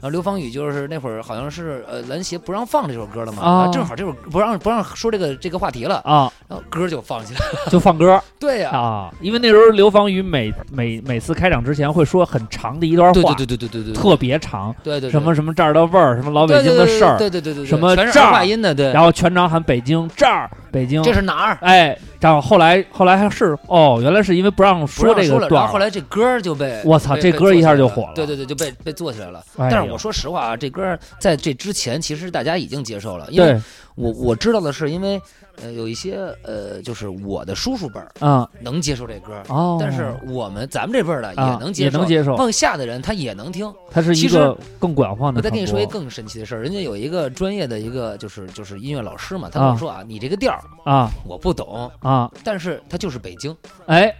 [0.00, 7.70] 呃，刘芳雨就是那会儿好像是呃篮协不让放这首歌了嘛，哦啊正好这首不让不让说这个这个话题了，啊，然后歌就放起来了。
[7.70, 21.58] 就放歌 对呀、啊，因为那时候刘芳雨每每每次开场之前会说很长的一段话，对对对对对对对，特别长，对对对什么什么这儿的味儿，什么老北京的事儿，对对对对对，什么全是这儿儿化音的，对，然后全场喊北京这儿北京，这是哪儿？
[21.60, 29.42] 哎，然后后来后来还是哦，原来是因为不让说这个段儿，后后来这歌儿就被我操这歌一下就火了对对对，就被被做起来了。
[29.58, 33.60] 哎但是我说实话啊，这歌儿在这之前其实大家已经接受了，因为
[33.94, 35.20] 我我知道的是，因为
[35.62, 43.72] 呃有一些呃就是我的叔叔辈儿啊能接受这歌，哦，但是我们咱们这辈儿的啊也能接受，也能接受，往下的人他也能听。
[43.90, 45.38] 他是一个更广泛的。
[45.38, 50.60] 我再跟你说一个更神奇的事儿，人家有一个专业的一个就是就是音乐老师嘛，他跟我说啊，你这个调儿
[50.90, 53.54] 啊我不懂，啊，但是他就是北京，
[53.86, 54.14] 哎，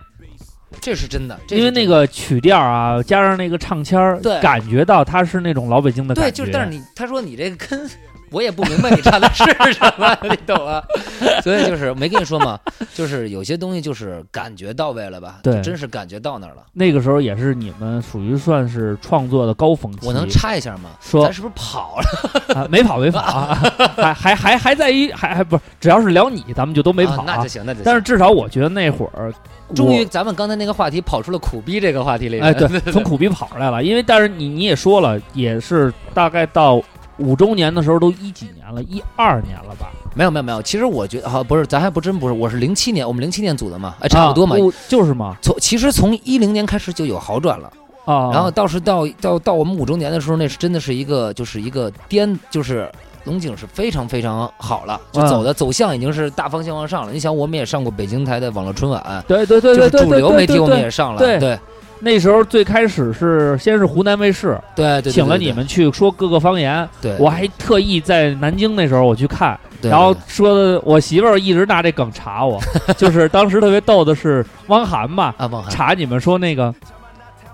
[0.81, 7.89] 这是真的，这因为那个曲调啊，加上那个唱腔儿，对感觉到他是那种老北京的感对，就是但是你他说你这个跟
[8.33, 10.83] 我也不明白你唱的是什么，你懂吗？
[11.43, 12.59] 所以就是没跟你说嘛，
[12.95, 16.63] 就是有些东西就是感觉到位了吧，对真是感觉到那儿了。
[16.73, 20.07] 那个时候也是你们属于算是创作的高峰期。
[20.07, 20.91] 我能插一下吗？
[21.01, 22.61] 说咱是不是跑了？
[22.61, 23.55] 啊，没跑没跑 啊，
[23.97, 27.83] 还还还还在于还还不是，只要是聊你，咱们就都没跑、啊那就行，那就行。
[27.85, 29.33] 但是至少我觉得那会儿，
[29.75, 32.45] 终于咱们刚才那个话题跑出了苦逼这个话题里面。
[32.45, 33.83] 哎，对，从苦逼跑出来了。
[33.83, 36.83] 因为但是你你也说了，也是大概到
[37.19, 39.91] 五周年的时候都一几年了，一二年了吧？
[40.15, 44.57] 没有没有没有，其实我觉得好、不是，咱还不真不是，我是零七年，我们零七年组的嘛，哎，差不多嘛。
[44.57, 44.59] 啊
[44.89, 47.73] 就是嘛从其实从一零年开始就有好转了，
[48.05, 52.91] 啊，然后倒是到到到我们五周年的时候，那是真的是一个就是一个颠，就是
[53.25, 57.13] 龙井是非常非常好了，就嗯走的走向已经是大方向往上了。
[57.13, 61.39] 你想，我们也上过北京台的网络春晚，对对对就是对对，主流媒体我们也上了，对。
[61.39, 61.59] 对
[62.05, 72.61] 那时候最开始是先是湖南卫视对对，请了你们去说各个方言，对，我还特意在南京那时候我去看，对然后说的我媳妇儿一直拿这梗查我，
[72.99, 75.71] 就是当时特别逗的是汪涵吧，啊，汪涵。
[75.71, 76.75] 查你们说那个，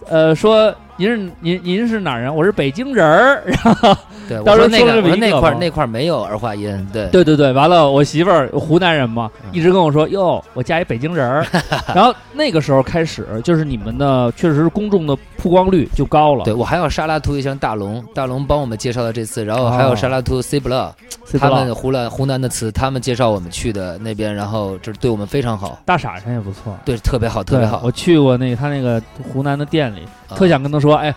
[0.08, 2.34] 呃，说您是您您是哪儿人？
[2.34, 3.42] 我是北京人儿。
[3.46, 3.96] 然后
[4.28, 11.46] 对，我说那个那块儿那块儿没有儿化音，对对对对，完了，我媳妇儿湖南人嘛，嗯一直跟我说哟，我嫁一北京人儿。
[11.94, 16.44] 然后那个时候开始，就是你们的确实是公众的曝光率就高了。
[16.44, 20.90] 对，我还有沙拉图一下大龙，大龙帮我们介绍的这次，然后还有哦沙拉图 C Block，、
[21.24, 26.76] ，C 他们湖南湖南的词，他们介绍我们去的那边，然后就是对我们非常好，大傻人也不错。
[26.84, 27.82] 对，特别好，特别好。
[27.84, 29.00] 我去过那个他那个
[29.32, 31.14] 湖南的店里，啊特想跟他说，哎，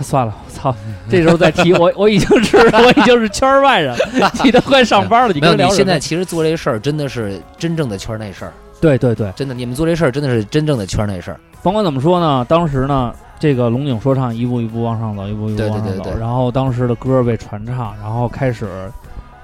[0.00, 0.74] 算了，我操，
[1.08, 11.38] 这时候再提我，我已经是我已经是圈外人了， 你都快上班了，你没有，跟他聊你现在其实做这事儿真的是真正的圈内事儿，对对对，真的，你们做这事儿真的是真正的圈内事儿。
[11.62, 18.66] 甭管怎么说呢，当时呢，这个龙井说唱一步一步往上走，一步一步对对往上走，对对然后当时的歌被传唱，然后开始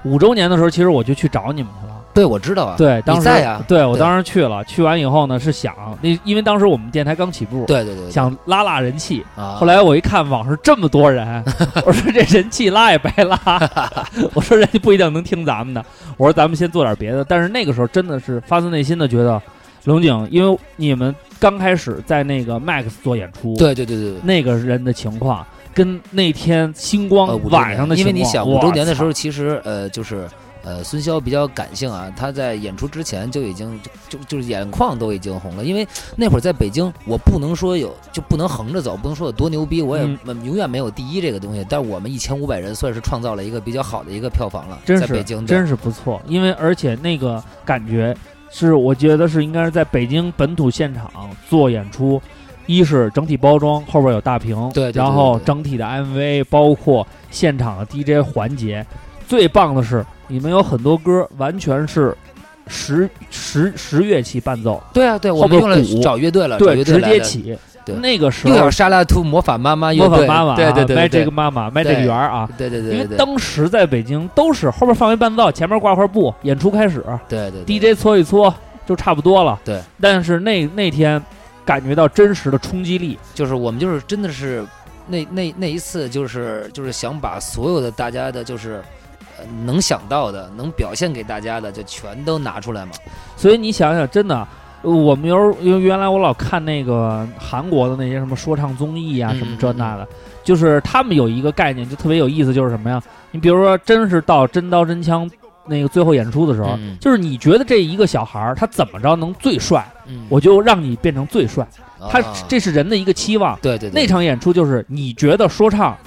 [0.03, 1.93] 五周年的时候，其实我就去找你们去了。
[2.19, 2.75] 对，我知道啊。
[2.77, 9.25] 对，当时在呀对对我当时去了，去完以后呢是想，那因为当时我们电台刚起步，对对对对想拉拉人气。
[9.35, 9.55] 啊。
[9.57, 11.43] 后来我一看网上这么多人，
[11.85, 13.39] 我说这人气拉也白拉，
[14.35, 15.83] 我说人家不一定能听咱们的，
[16.17, 17.23] 我说咱们先做点别的。
[17.23, 19.41] 但是那个时候真的是发自内心的觉得，
[19.85, 24.19] 龙井，因为你们刚开始在那个 Max 做演出，对对对对对。
[24.23, 30.27] 那个人的情况跟那天星光晚上的情况，年因为你想五周年的时候，其实呃就是
[30.63, 33.79] 呃孙骁比较感性啊，他在演出之前就已经
[34.09, 40.03] 就就就是眼眶都已经红了，因为那会儿在北京，我不能说有就不能横着走，不能说有多牛逼，我也、
[40.43, 48.15] 永远没有第一这个东西，但我们一千五百人算是创造了一个比较好的一个票房了，真是在北京真是不错，因为而且那个感觉
[48.49, 51.11] 是我觉得是应该是在北京本土现场
[51.47, 52.21] 做演出。
[52.65, 58.85] 一是整体包装后边有大屏，对对对然后整体的 MV，包括现场的 DJ 环节，
[59.27, 62.15] 最棒的是你们有很多歌完全是
[62.67, 67.57] 十十十乐器伴奏，对啊对，我们用了鼓找乐队了，对，直接起。
[67.83, 67.95] 对。
[67.95, 72.05] 那个时候又要沙拉图魔法妈妈魔法妈妈啊，对对对卖这个妈妈，卖这个对。
[72.05, 72.47] 圆儿啊。
[72.55, 77.03] 对对对因为当时在北京都是后边放一伴奏，前面挂块布，演出开始。
[77.27, 78.53] 对对对，DJ 搓一搓
[78.85, 79.59] 就差不多了。
[79.65, 81.19] 对，但是那那天
[81.65, 84.63] 感觉到真实的冲击力，就是我们就是真的是
[85.07, 88.83] 那那那一次就是就是想把所有的大家的就是。
[89.39, 92.91] 呃能想到的，能表现给大家的，就全都拿出来嘛。
[93.35, 94.35] 所以你想想，真的。
[94.81, 100.07] 呃我们有时候因为原来我老看那个韩国的那些什么说唱综艺啊，嗯什么这那的，
[100.41, 103.03] 就是他们有一个概念，就特别有意思，就是什么呀？
[103.31, 105.29] 你比如说，真是到真刀真枪
[105.65, 111.67] 那个最后演出的时候，嗯就是你觉得这一个小孩儿他怎么着能最帅，嗯我就让你变成最帅。
[112.09, 113.59] 他啊这是人的一个期望。
[113.61, 115.97] 对对对那场演出就是你觉得说唱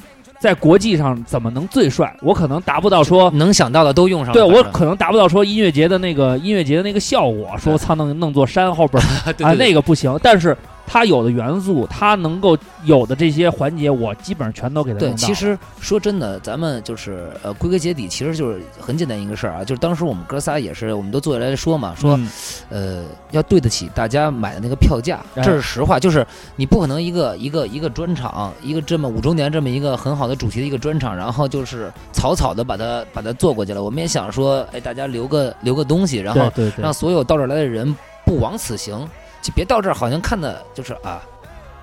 [0.43, 2.13] 在国际上怎么能最帅？
[2.21, 4.33] 我可能达不到说，能想到的都用上了。
[4.35, 9.07] 对我可能达不到说音乐节的那个音乐节的那个效果，说操弄弄座山后边儿
[9.47, 10.19] 啊那个不行。
[10.21, 10.57] 但是
[10.93, 22.29] 它有的元素，它能够有的这些环节，我基本上全都给它对，其实说真的，咱们就是呃，归根结底，其实就是很简单一个事儿啊，就是当时我们哥仨也是，我们都坐下来说嘛，说、嗯
[22.69, 25.99] 呃，要对得起大家买的那个票价，哎这是实话。
[25.99, 26.27] 就是
[26.57, 33.83] 你不可能一个一个一个专场，一个这么五周年这么一个很好的主题的一个专场，然后就是草草的把它把它做过去了。
[33.83, 39.09] 我们也想说，哎，大家留个留个东西，然后让所有到这儿来的人不枉此行，
[39.43, 41.21] 就别到这儿好像看的就是啊。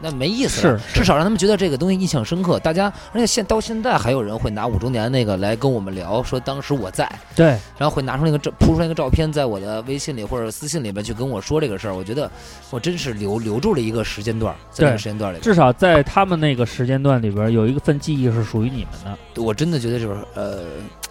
[0.01, 0.79] 那没意思了。
[0.79, 2.57] 是是至少让他们觉得这个东西印象深刻。
[2.59, 7.05] 大家，而且现到现在还有人会拿五周年那个来跟我们聊，说当时我在，
[7.35, 7.47] 对，
[7.77, 11.93] 然后会拿出那个照，铺出来一个照片，在我的微信里或者私信里边去跟我说这个事儿。
[11.93, 12.31] 我觉得
[12.69, 20.63] 我真是留留住了一个时间段儿，在那个时间段里，至少在他们那个时间段里边有一份记忆是属于你们的，我真的觉得就是呃，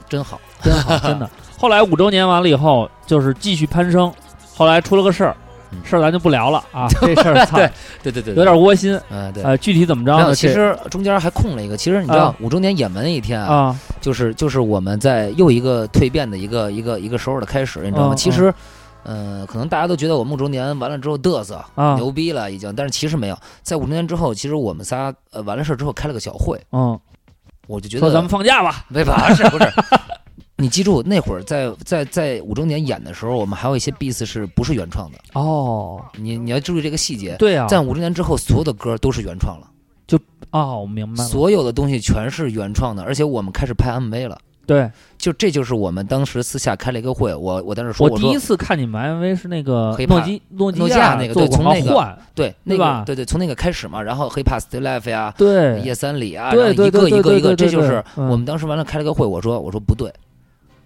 [0.09, 0.41] 真好。
[0.63, 1.29] 真好，真的。
[1.61, 4.11] 后来五周年完了以后，就是继续攀升，
[4.57, 5.48] 后来出了个事儿嗯，
[5.85, 7.71] 事儿咱就不聊了啊， 这事儿对，
[8.05, 8.99] 对对对，有点窝心。
[9.11, 9.43] 嗯对。
[9.43, 10.35] 呃，具体怎么着呢？
[10.35, 18.15] 其实中间还空了一个，其实你知道啊五周年也门那一天啊，啊，就是就是我们在又一个蜕变的一个一个一个时候的开始，你知道吗？
[18.15, 18.53] 嗯其实，
[19.05, 23.39] 呃，可能大家都觉得我们五周年完了之后嘚瑟、啊牛逼了已经，但是其实没有。
[23.63, 26.99] 在五周年之后，其实我们仨呃完了事儿之后开了个小会，嗯，
[27.67, 28.85] 我就觉得说咱们放假吧。
[28.89, 29.65] 没法是不是。
[30.61, 35.19] 你记住，那会儿在在在五周年演的时候，我们还有一些 beats 是不是原创的？
[35.35, 37.37] 哦，你你要注意这个细节。
[37.39, 39.71] 对啊，在五周年之后，所有的歌都是原创了，
[40.07, 40.19] 就
[40.51, 41.29] 哦，我明白了。
[41.29, 44.37] 所有的东西全是原创的，而且我们开始拍 MV 了。
[44.67, 60.13] 对就这就是我们当时私下开了一个会，我我在那说，我第一次看你们 MV 是那个诺基诺基亚那个对从那个，对那个对对，从那个开始嘛，然后 Hip Hop still life 呀，对叶三里啊，对然后一个一个一个，这就是嗯我们当时完了开了个会，我说我说不对。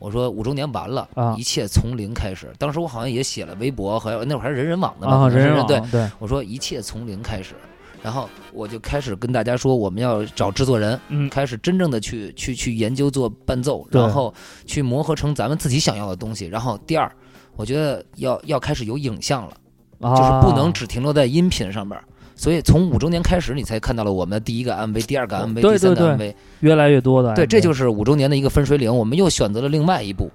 [0.02, 2.52] 我说五周年完了，啊一切从零开始。
[2.58, 5.80] 当时我好像也写了微博，和那会儿还是人人网的嘛，人人网对。
[5.92, 7.54] 对，我说一切从零开始，
[8.02, 14.34] 然后我就开始跟大家说，我们要找制作人，嗯，开始真正的去去去研究做伴奏，对然后
[14.66, 16.46] 去磨合成咱们自己想要的东西。
[16.46, 17.10] 然后第二，
[17.54, 19.56] 我觉得要要开始有影像了，
[20.00, 22.02] 就是不能啊只停留在音频上面儿。
[22.34, 26.34] 所以从五周年开始，你才看到了我们的第一个 MV、第二个 MV、对第三对个 MV。
[26.60, 28.94] 越来越多的对这就是五周年的一个分水岭。
[28.94, 30.30] 我们又选择了另外一步，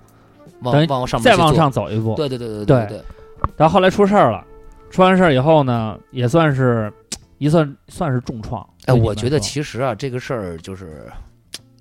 [0.62, 2.16] 往往上面再往上走一步。
[2.16, 3.02] 对对对对对对，
[3.56, 4.44] 然后后来出事儿了，
[4.90, 6.92] 出完事儿以后呢，也算是
[7.40, 8.68] 一算算是重创。
[8.86, 11.06] 哎，我觉得其实啊，这个事儿就是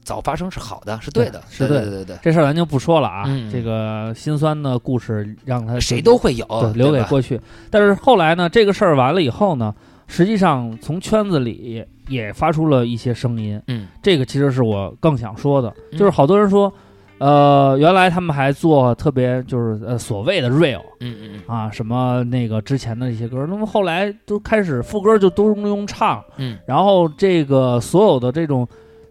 [0.05, 7.41] 早发生是好的，是对的，是对对对对对这事儿咱就不说了啊，嗯这个心酸的故事让他，谁都会有，留给过去。
[7.71, 9.75] 但是后来呢，这个事儿完了以后呢，
[10.07, 13.61] 实际上从圈子里也发出了一些声音。
[13.67, 16.73] 嗯这个其实是我更想说的，嗯就是好多人说，
[17.19, 28.67] 呃，原来他们还做特别就是呃所谓的 real 嗯嗯啊，什么那个之前的一些歌，那么后来都开始副歌就都用唱，嗯然后这个所有的这种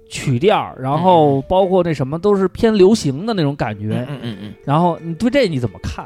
[0.09, 4.05] 曲调，然后包括那什么都是偏流行的那种感嗯觉。
[4.07, 4.53] 嗯嗯嗯。
[4.63, 6.05] 然后你对这你怎么看？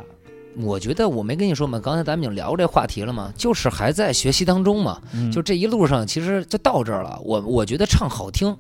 [0.58, 5.02] 我觉得我没跟你说嘛，刚才咱们已经聊过这话题了嘛，就是还在学习当中嘛。
[5.14, 7.20] 嗯就这一路上，其实就到这儿了。
[7.24, 8.56] 我我觉得唱好听，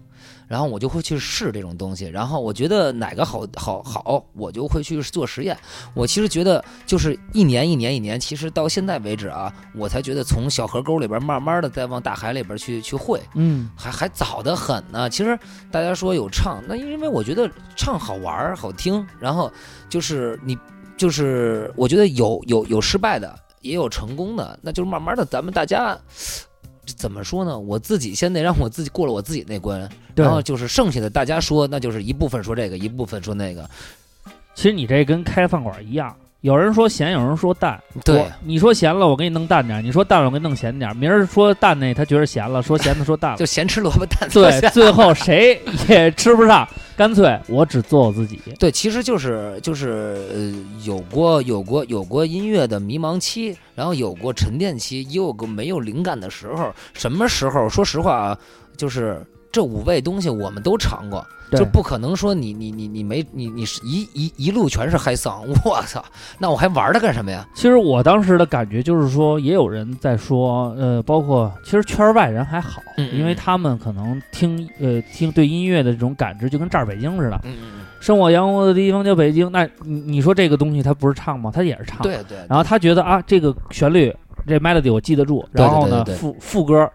[0.48, 2.06] 然后我就会去试这种东西。
[2.06, 5.58] 然后我觉得哪个好好好，我就会去做实验。
[5.94, 15.10] 我其实觉得就是一年一年一年，其实到现在为止啊，我才觉得从小河沟里边慢慢的再往大海里边去去会，嗯还还早得很呢。
[15.10, 15.38] 其实
[15.72, 19.52] 大家说有唱，那因为我觉得唱好玩儿好听，然后
[19.90, 20.58] 就是你
[21.00, 25.98] 就是我觉得有有有失败的，也有成功的，那就是慢慢的咱们大家。
[26.98, 27.58] 怎么说呢？
[27.58, 33.70] 我自己先得让我自己过了我自己那关，然后就是剩下的大家说，那就是一部分说这个，一部分说那个。
[34.56, 37.78] 其实你这跟开饭馆一样，有人说咸，有人说淡。
[38.06, 40.94] 对你说咸了，我给你弄淡点儿；你说淡了，我给你弄咸点儿。
[40.94, 43.46] 明儿说淡那他觉得咸了，说咸的说淡了就。
[43.46, 46.66] 咸吃萝卜淡 对操，最后谁也吃不上，
[46.96, 48.40] 干脆我只做我自己。
[48.58, 50.54] 对，其实就是就是呃，
[50.86, 56.74] 有过有过有过音乐的迷茫期，然后有过沉淀期，也有个没有灵感的时候。
[56.94, 57.68] 什么时候？
[57.68, 58.38] 说实话啊，
[58.78, 59.22] 就是
[59.52, 66.04] 这五味东西我们都尝过，就不可能说你你你你没你你是一一一路全是嗨丧， 我操，
[66.38, 67.48] 那我还玩它干什么呀？
[67.56, 77.42] 其实我当时的感觉就是说，也有人在说，呃，包括其实圈儿外人还好，嗯嗯因为他们可能听呃听对音乐的这种感知，就跟这儿北京似的，
[78.00, 79.52] 生我养我的地方叫北京。
[79.52, 81.52] 那你你说这个东西它不是唱吗？
[81.54, 82.00] 它也是唱。
[82.02, 82.04] 嗯，。
[82.04, 84.16] 对对，然后他觉得啊，这个旋律
[84.48, 86.90] 这 melody 我记得住，然后呢副副歌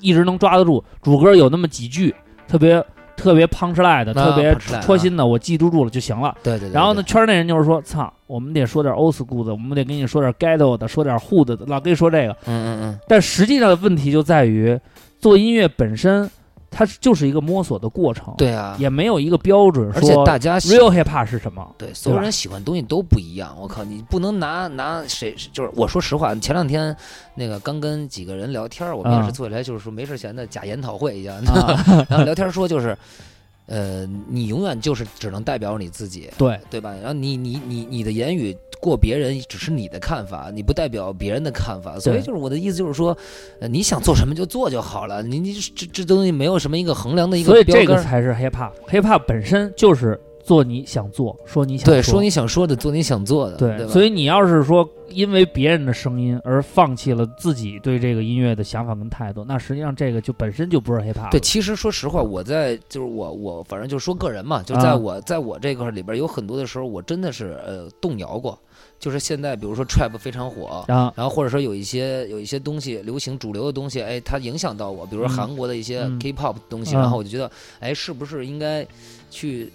[0.00, 2.14] 一直能抓得住，主歌有那么几句
[2.48, 2.84] 特别
[3.16, 6.34] 特别 punch line 的，啊特别戳心的，我记住住了就行了。
[6.42, 6.72] 对对对。
[6.72, 12.32] 然后呢，圈内人就是说，操，我们得说点 old school 的，我们得跟你说点 ghetto 的，说点 hood 的，老跟你说这个。
[12.46, 14.78] 嗯嗯嗯但实际上的问题就在于，
[15.18, 16.28] 做音乐本身
[16.70, 21.68] 它就是一个摸索的过程，嗯，，对啊，也没有一个标准而且说大家喜 real hip hop 是什么。
[21.76, 23.56] 对，所有人喜欢的东西都不一样。
[23.60, 26.96] 我靠，你不能拿拿谁，就是我说实话，前两天
[27.34, 32.96] 那个刚跟几个人聊天儿，我们也是啊坐下来，就是说没事闲的假研讨会一样，啊， 然后聊天说就是，
[33.70, 36.92] 呃，你永远就是只能代表你自己，对，对吧？
[36.96, 43.16] 然后你你你你的言语过别人只是你的看法，你不代表别人的看法，所以就是我的意思就是说，
[43.60, 47.86] 呃，你想做什么就做就好了，你你这这东西没有什么一个衡量的一所以个标杆儿。
[47.86, 48.72] 这个才是 hip hop。
[48.88, 52.12] hip hop 本身就是做你想做，说你想对，说。
[52.12, 53.88] 说你想说的，做你想做的，对，对？
[53.88, 61.30] 所以你要是说因为别人的声音而放弃了自己对这个音乐的想法跟态度，那实际上这个就本身就不是 hip hop。
[61.30, 68.58] 对，其实说实话，我在就是我我反正就说个人嘛，就在啊我、在我这块儿里边有很多的时候，我真的是呃动摇过。
[68.98, 75.34] 就是现在，比如说 trap 非常火，啊，然后或者说有一些有一些东西流行主流的东西，哎，它影响到我，比如说嗯。
[75.34, 76.18] 韩国的一些嗯。
[76.18, 78.86] K-pop 的东西，嗯然后我就觉得，哎，是不是应该
[79.30, 79.72] 去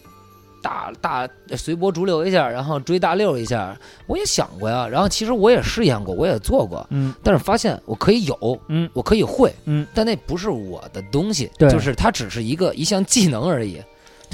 [0.66, 3.78] 大大随波逐流一下，然后追大溜一下？
[4.08, 13.80] 我也想过呀，然后其实我也试验过，我也做过，嗯但是发现我可以有，嗯我可以会，嗯，但那不是我的东西，对就是它只是一个一项技能而已。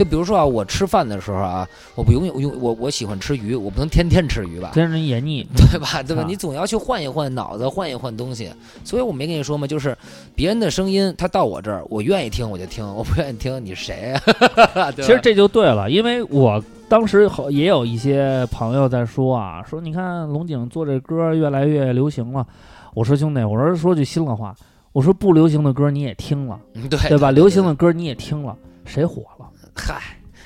[0.02, 6.02] 就比如说啊，我吃饭的时候啊，我不永远永我我喜欢吃鱼，我不能天天吃鱼吧，天人也腻，对吧？
[6.02, 6.24] 对吧？
[6.24, 8.52] 啊你总要去换一换脑子，换一换东西。
[8.84, 9.96] 所以我没跟你说嘛，就是
[10.34, 14.22] 别人的声音，他到我这儿，我愿意听我就听，我不愿意听你谁呀、
[14.74, 14.90] 啊？
[14.92, 22.44] 对吧其实这就对了，因为我当时好也有一些朋友在说啊，说你看龙井做这歌越来越流行了。
[22.96, 24.56] 我说兄弟，我说说句心里话，
[24.94, 27.30] 我说不流行的歌你也听了， 嗯对对吧？
[27.30, 29.41] 流行的歌你也听了，谁火了？
[29.74, 30.02] 嗨，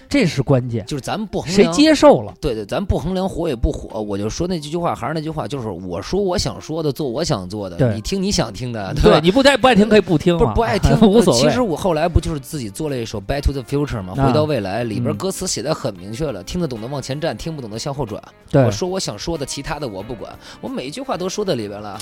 [0.07, 1.73] 这是关键，就是咱们不衡谁量。
[1.73, 2.33] 接受了？
[2.39, 9.19] 对对，咱不衡量火也不火，我就说那几句话，还是那句话，就是我说我想说的，做我想做的，对你听你想听的，对吧？
[9.19, 11.41] 你不爱不爱听可以不听嘛，不不爱 听无所谓。
[11.41, 18.21] 其实我后来不就是自己做了一首《Back to the Future》吗，啊回到未来》里边嗯歌词写的很明确了，听得懂的往前站，听不懂的向后转。
[18.51, 21.97] 对我，说我想说的，其他的我不管，我每一句话都说在里边了。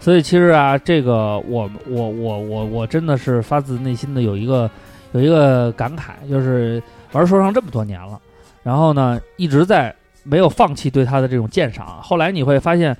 [0.00, 4.70] 所以其实啊，这个我我我我我真的是发自内心的有一个
[5.12, 6.82] 有一个感慨，就是
[7.12, 8.20] 玩说唱这么多年了，
[8.62, 12.02] 然后呢一直在没有放弃对他的这种鉴赏。
[12.02, 12.96] 后来你会发现，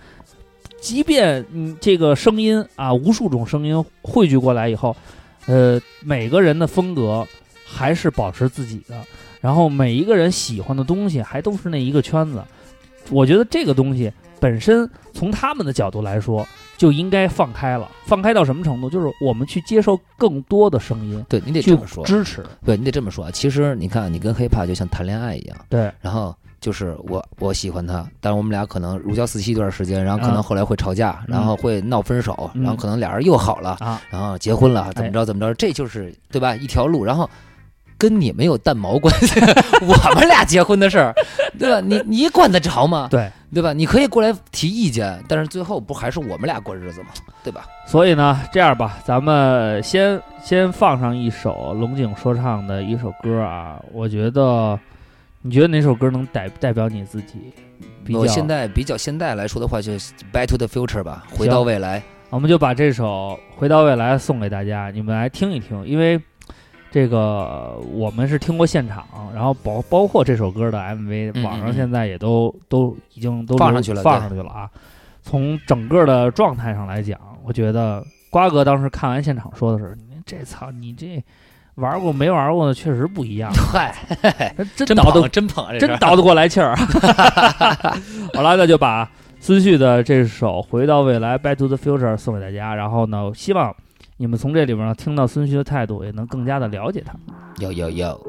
[0.80, 4.96] 即便你这个声音啊，无数种声音汇聚过来以后，
[5.46, 7.26] 呃，每个人的风格
[7.66, 8.96] 还是保持自己的，
[9.40, 12.42] 然后每一个人喜欢的东西还都是那一个圈子。
[13.10, 17.88] 我觉得这个东西本身从他们的角度来说，就应该放开了。
[18.06, 18.88] 放开到什么程度？
[18.88, 22.44] 就是我们去接受更多的声音，对你得这么说，支持。
[22.64, 23.30] 对你得这么说。
[23.30, 36.54] 其实你看，你跟 hiphop 就像谈恋爱一样，对，然后就是我我喜欢他，但是我们俩可能如胶似漆一段时间，然后可啊能后来会吵架，然后会闹分手，嗯然后可能俩人又好了，啊，然后结婚了，怎么着怎么着，这就是对吧？
[36.54, 37.28] 一条路，然后。
[38.00, 39.40] 跟你没有蛋毛关系，
[39.82, 41.12] 我们俩结婚的事儿，
[41.58, 41.80] 对吧？
[41.80, 43.08] 你你管得着吗？
[43.10, 43.28] 对。
[43.52, 43.72] 对吧？
[43.72, 47.08] 你可以过来提意见，但是最后不还是我们俩过日子吗？
[47.42, 47.64] 对吧？
[47.86, 53.80] 所以呢，这样吧，咱们先先放上一首龙井说唱的一首歌啊。
[53.92, 54.78] 我觉得，
[55.42, 57.52] 你觉得哪首歌能代代表你自己？
[58.04, 62.02] 比较我现在比较现代来说的话，就是 Back to the Future 吧，回到未来。
[62.30, 66.20] 我们就把这首《回到未来》送给大家，你们来听一听，因为
[66.98, 74.68] 这个我们是听过现场，然后包包括这首歌的 MV，、嗯网上嗯现在也都都已经都放上去了放上去了啊。
[75.22, 81.22] 从整个的状态上来讲，我觉得瓜哥当时看完现场说的是：“你这操，你这
[81.76, 86.74] 玩过没玩过的确实不一样，对， 真真倒得捧，真捧，真倒得过来气儿。
[88.34, 92.74] 好了，那就把孙旭的这首《回到未来》（Back to the Future） 送给大家。
[92.74, 93.72] 然后呢，希望
[94.20, 97.14] 你们从这里边呢听到孙旭的态度，也能更加的了解他。
[97.58, 98.20] 有有有。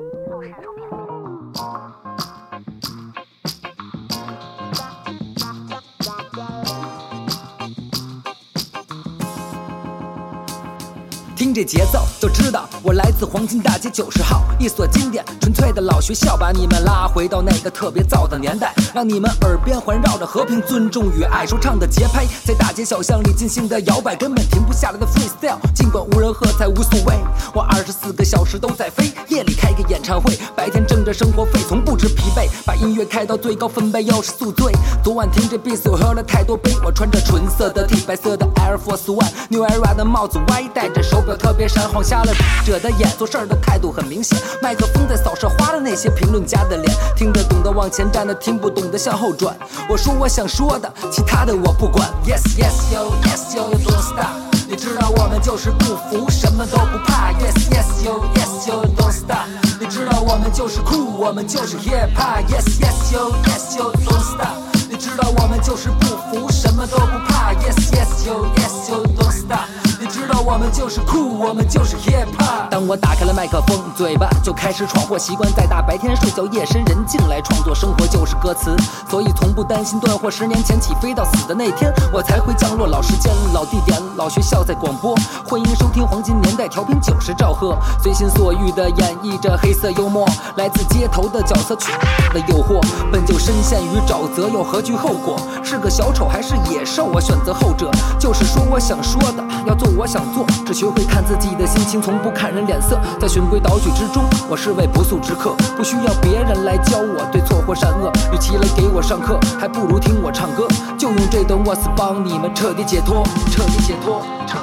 [11.50, 27.16] 听这节奏就知道我来自黄金大街九十号，一所经典纯粹的老学校，把你们拉回到那个特别燥的年代，让你们耳边环绕着和平、尊重与爱，说唱的节拍，在大街小巷里尽情的摇摆，根本停不下来的 freestyle，尽管无人喝彩无所谓，
[27.56, 34.72] 我二十四个小时都在飞，夜里开个演唱会，白天挣着生活费，从不知疲惫，把音乐开到最高分贝，又是宿醉。
[35.04, 42.34] 昨晚听这 beat，我喝了太多杯，我穿着纯色的 T，白色的 Air Force One，New Era 的帽子歪，戴着手表特别闪，晃瞎了
[42.66, 44.38] 者的眼，做事儿的态度很明显。
[44.62, 49.58] 麦克风在扫射花的那些评论家的脸，听得懂的往前站的，听不懂的向后转。
[49.90, 52.08] 我说我想说的，其他的我不管。
[52.28, 54.28] Yes yes yo yes yo don't stop。
[54.68, 57.32] 你知道我们就是不服，什么都不怕。
[57.40, 59.48] Yes yes yo yes yo don't stop。
[59.80, 62.44] 你知道我们就是酷，我们就是 hip hop。
[62.48, 64.69] Yes yes yo yes yo don't stop。
[64.92, 67.54] 你知道我们就是不服，什么都不怕。
[67.54, 69.60] Yes yes yo yes yo don't stop。
[70.00, 72.70] 你知道我们就是酷，我们就是 hip hop。
[72.72, 77.76] 当我打开了麦克风，嘴巴就开始闯祸，习惯在大白天睡觉，夜深人静来创作。
[77.76, 78.76] 生活就是歌词，
[79.08, 80.32] 所以从不担心断货。
[80.32, 82.88] 十年前起飞到死的那天，我才会降落。
[82.88, 85.16] 老时间、老地点、老学校在广播，
[85.46, 91.92] 欢迎收听黄金年代调频九十兆赫，随心所欲的演绎着黑色幽默，来自街头的角色，去
[92.34, 92.82] 的诱惑，
[93.12, 95.40] 本就深陷于沼泽，又何 惧后果？
[95.64, 97.06] 是个小丑还是野兽？
[97.06, 103.00] 我选择后者，就是说我想说的，要做我想做，只学会看自己的心情，从不看人脸色。
[103.20, 108.12] 在循规蹈矩之中，我是位不速之客，不需要别人来教我对错或善恶。
[108.34, 110.68] 与其来给我上课，还不如听我唱歌。
[110.98, 114.58] 就用这段 What's 帮你们彻底解脱，彻底解脱，彻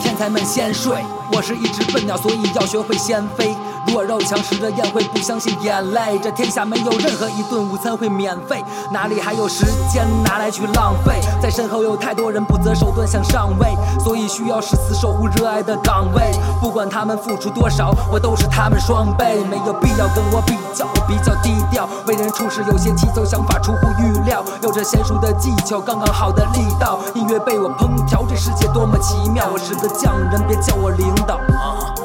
[0.00, 1.04] 天才们先睡。
[1.32, 3.56] 我是一只笨鸟，所以要学会先飞。
[3.86, 6.18] 弱肉强食的宴会，不相信眼泪。
[6.22, 11.20] 这天下没有任何一顿午餐会免费，哪里还有时间拿来去浪费？
[11.40, 16.30] 在身后有太多人不择手段想上位，所以需要誓死守护热爱的岗位。
[16.60, 19.42] 不管他们付出多少，我都是他们双倍。
[19.48, 26.98] 没有必要跟我比较，我比较低调，为人处事有些急走，想法出乎预料，有着娴熟的技巧，刚刚好的力道。
[27.14, 29.48] 音乐被我烹调，这世界多么奇妙。
[29.50, 31.38] 我是个匠人，别叫我领导。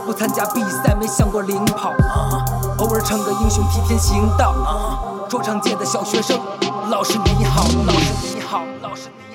[0.05, 1.91] 不参加比赛，没想过领跑。
[2.79, 4.53] 偶尔逞个英雄，替天行道。
[5.29, 6.39] 说唱界的小学生，
[6.89, 9.34] 老师你好，老师你好，老师你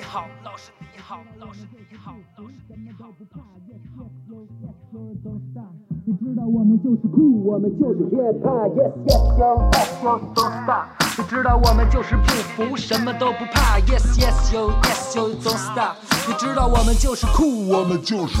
[6.61, 10.85] 我们就是酷，我们就是 hip hop，yes yes yo yes yo don't stop。
[11.17, 15.97] 你知道我们就是不服，什么都不怕，yes yes yo yes yo don't stop。
[16.27, 18.37] 你知道我们就是酷，我们就是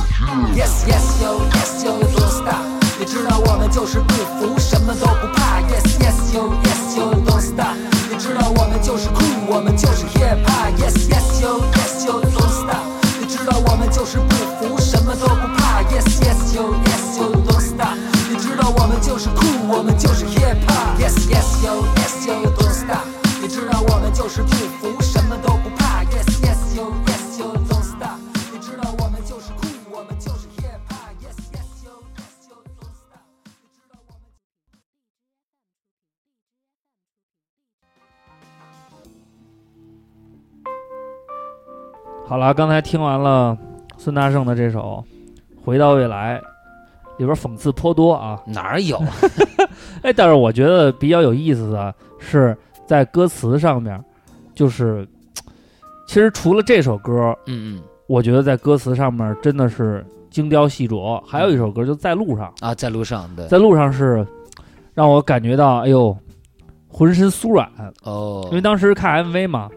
[0.53, 2.61] yes yes yo yes yo don't stop。
[2.99, 7.73] 你知道我们就是不服，什么都不怕，yes yes yo yes yo don't stop。
[8.11, 12.85] 你知道我们就是酷，我们就是 hip hop，yes yes yo yes yo don't stop。
[13.19, 16.69] 你知道我们就是不服，什么都不怕，yes yes yo
[19.01, 23.05] 就是酷，我们就是 hip hop，yes yes yo yes yo don't stop。
[23.41, 24.49] 你知道我们就是不
[24.79, 28.19] 服，什么都不怕，yes yes yo yes yo don't stop。
[28.53, 33.25] 你知道我们就是酷，我们就是 hip hop，yes yes yo yes yo don't stop。
[33.43, 34.21] 你知道我们。
[42.27, 43.57] 好了，刚才听完了
[43.97, 45.03] 孙大圣的这首
[45.65, 46.39] 《回到未来》，
[47.23, 48.41] 里边讽刺颇多啊。
[48.47, 49.01] 哪儿有？
[50.01, 52.57] 哎，但是我觉得比较有意思的是
[52.87, 54.03] 在歌词上面，
[54.55, 55.07] 就是
[56.07, 61.21] 其实除了这首歌，嗯嗯我觉得在歌词上面真的是精雕细琢。
[61.25, 63.47] 还有一首歌就在路上，啊，在路上对。
[63.47, 64.25] 在路上是
[64.93, 66.17] 让我感觉到，哎呦，
[66.89, 67.69] 浑身酥软，
[68.03, 69.69] 哦因，为当时看 MV 嘛，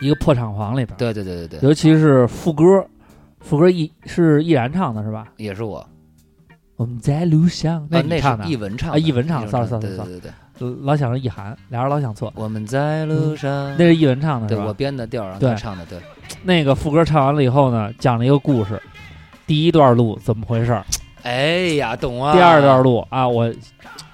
[0.00, 2.64] 一个破厂房里边，对对对对对，尤其是副歌，
[3.40, 5.28] 副歌易是易然唱的是吧？
[5.38, 5.86] 也是我。
[6.78, 10.76] 我们在路上，那，那你唱的是译文唱啊译文唱译 sorry，唱 sorry，对 sorry 对对对。
[10.82, 14.46] 老想着易涵，俩人老想错，我们在路上，那是易文唱的？
[14.46, 15.98] 对我编的调儿让对他唱的，对。
[16.44, 18.80] 那个副歌唱完了以后呢，讲了一个故事，
[19.44, 20.86] 第一段路怎么回事儿，
[21.24, 22.32] 哎呀，懂啊。
[22.32, 23.52] 第二段路啊，我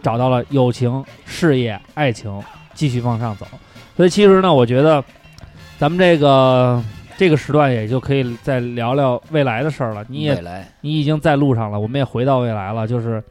[0.02, 2.42] 找到了友情、事业、爱情，
[2.72, 3.46] 继续往上走。
[3.94, 5.04] 所以其实呢，我觉得
[5.78, 6.82] 咱们这个
[7.16, 10.04] 这个时段也就可以再聊聊未来的事儿了。
[10.08, 13.22] 你也未来，你已经在路上了，我们也回到未来了，就是。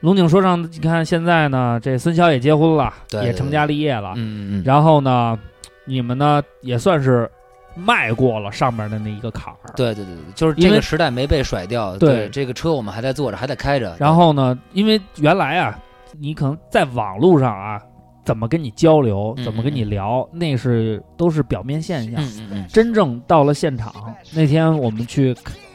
[0.00, 5.38] 龙井说唱，你看现在呢，这孙骁也结婚了，对对也成家立业了，嗯嗯嗯，然后呢，
[5.84, 7.30] 你们呢也算是
[7.74, 9.58] 迈过了上面的那一个坎儿。
[9.76, 13.94] 对对对对，就是因为这个时代没被甩掉，对这个车我们还在坐着，还在开着。
[13.98, 15.78] 然后呢，因为原来啊，
[16.18, 17.78] 你可能在网路上啊，
[18.24, 22.22] 怎么跟你交流，嗯怎么跟你聊，那是都是表面现象。
[22.68, 23.92] 真正到了现场，
[24.32, 25.34] 那天我们去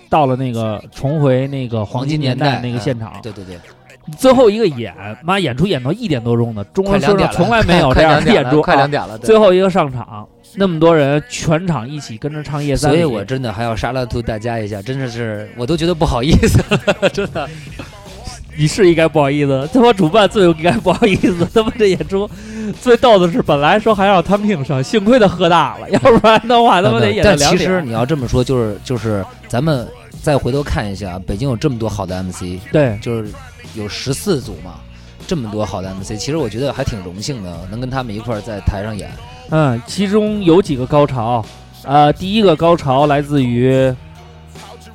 [0.09, 3.59] 到了那个重回那个黄金年代那个现场，嗯对对对，
[4.17, 4.93] 最后一个演，
[5.23, 9.17] 妈演出演到一点多钟的，中 快两点了，文说唱从来没有这快样的两点了演出，啊快两点了。
[9.17, 16.63] 最后一个上场，那么多人全场一起跟着唱夜三里，所以我真的还要沙拉图大家一下，真的是我都觉得不好意思
[17.01, 17.49] 了， 真的。
[18.57, 21.47] 你是应该不好意思，他妈主办最应该不好意思。
[21.53, 22.29] 他妈这演出
[22.81, 27.51] 最逗的是，本来说还让他们听上，幸亏他喝大了，要不然的话 他妈得演两点。
[27.51, 29.87] 其实你要这么说，就是就是咱们
[30.21, 33.31] 再回头看一下，北京有这么多好的 MC，对，就是
[33.75, 34.75] 有十四组嘛，
[35.27, 39.09] 这么多好的 MC，其实我觉得还挺荣幸的，能跟他们一块儿在台上演。
[39.51, 41.45] 嗯，其中有几个高潮，
[41.83, 43.93] 呃，第一个高潮来自于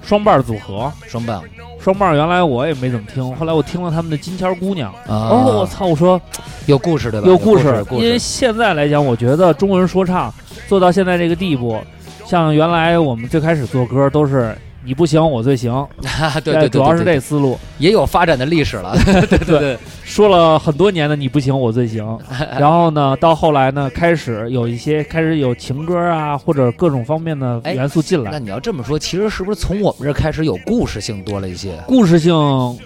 [0.02, 1.44] 双伴组合，双棒，
[1.82, 5.86] 双棒原来我也没怎么听，后来我听了他们的《金钱姑娘》，啊哦，我操！
[5.86, 6.20] 我说
[6.66, 7.26] 有故事对吧？
[7.26, 10.32] 有故事，故因为现在来讲，我觉得中国人说唱
[10.68, 11.78] 做到现在这个地步，
[12.26, 14.54] 像原来我们最开始做歌都是
[14.84, 15.86] 你不行我最行，
[16.42, 18.96] 对对对，主要是这思路，也有发展的历史了。
[19.28, 22.18] 对对对，说了很多年的你不行我最行，
[22.58, 28.38] 然后呢，到后来呢，开始有一些开始有情歌啊，或者各种方面的哎元素进来那。
[28.38, 31.74] 你要这么说，其实是不是从我们这儿开始有故事性多了一些？
[31.86, 32.34] 故事性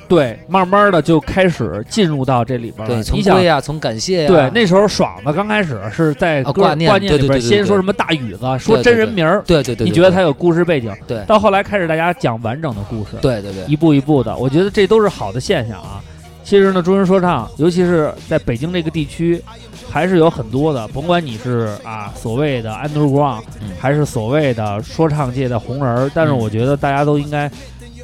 [0.08, 2.94] 对，慢慢的就开始进入到这里边了。
[2.94, 10.92] 对，从你想归，呀，从感谢呀，对，那时候爽的刚开始是在歌啊挂念里边对对对对对先说什么大宇子，说对对对真人名儿，对对对，你觉得他有故事背景？
[11.06, 16.02] 对到后来开始大家讲完整的故事，对对对，一步一步的，我觉得这都是好的现象啊。
[16.42, 19.42] 其实呢，中文说唱，尤其是在北京这个地区，
[19.90, 23.70] 还是有很多的，甭管你是啊所谓的 underground，、嗯。
[23.80, 26.36] 还是所谓的说唱界的红人儿，但是嗯。
[26.36, 27.50] 我觉得大家都应该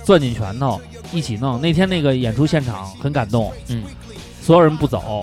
[0.07, 0.81] 攥紧拳头
[1.13, 1.61] 一起弄。
[1.61, 3.85] 那天那个演出现场很感动，嗯，
[4.41, 5.23] 所有人不走，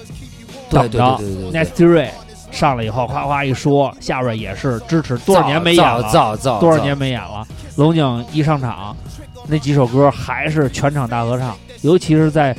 [0.70, 1.64] 等着对对对对。
[1.64, 2.10] Nasty Ray
[2.58, 7.46] 上来以后，夸夸一说，下边也是支持，多少年没演了，多少年没演了？
[7.76, 8.98] 龙井一上场，
[9.48, 12.56] 那几首歌还是全场大合唱，尤其是在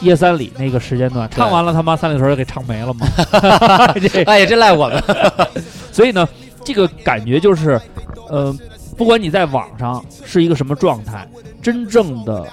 [0.00, 3.06] 夜三里那个时间段，唱完了他妈三里屯就给唱没了嘛。
[4.00, 5.04] 这哎呀，这赖我们。
[5.92, 6.26] 所以呢，
[6.64, 7.78] 这个感觉就是，
[8.30, 8.52] 呃，
[8.96, 11.28] 不管你在网上是一个什么状态，
[11.60, 12.46] 真正的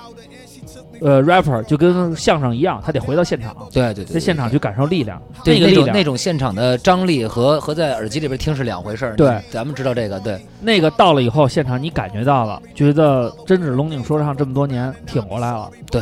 [1.02, 9.16] 呃 rapper 就跟相声一样，他得回到现场，对对对，在现场去感受力量，对那个力量那种那种现场的张力和和在耳机里边听是两回事儿。
[9.16, 15.70] 对，咱们知道这个，对那个到了以后，现场你感觉到了，觉得真是龙井说唱这么多年挺过来了。
[15.90, 16.02] 对，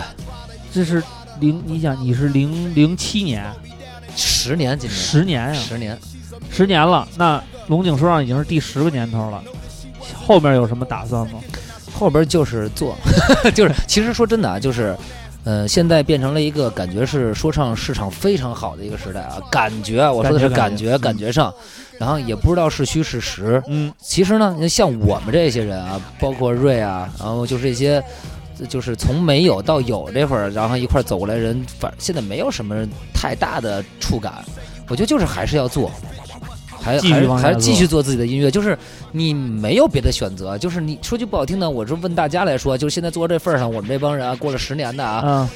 [0.71, 1.03] 这是
[1.39, 3.45] 零，你想你是零零七年，
[4.15, 5.97] 十年今年十年呀、十年，
[6.49, 7.07] 十年了。
[7.17, 9.43] 那龙井说唱已经是第十个年头了，
[10.25, 11.39] 后面有什么打算吗？
[11.97, 12.95] 后边就是做，
[13.55, 14.95] 就是其实说真的啊，就是。
[15.43, 21.53] 呃，现在变成了一个感觉是说唱市场非常好的一个时代啊，感觉啊我说的是感感觉觉，感觉上，
[21.97, 28.03] 然后也不知道是虚是实，嗯，其实呢，像我们这些人啊，包括瑞啊，然后就是这些，
[28.67, 34.43] 就是从没有到有这会儿，然后一块儿走过来人，反现在没有什么太大的触感。
[34.89, 35.89] 我觉得就是还是要做，
[36.87, 38.77] 还还还是继续做自己的音乐，就是
[39.11, 45.49] 你没有别的选择，就是你说句不好听的，我是问大家来说，就是现在做到这份儿上，我们这帮人啊，过了十年的啊，嗯，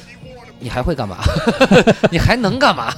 [0.60, 1.16] 你还会干嘛？
[2.12, 2.92] 你还能干嘛？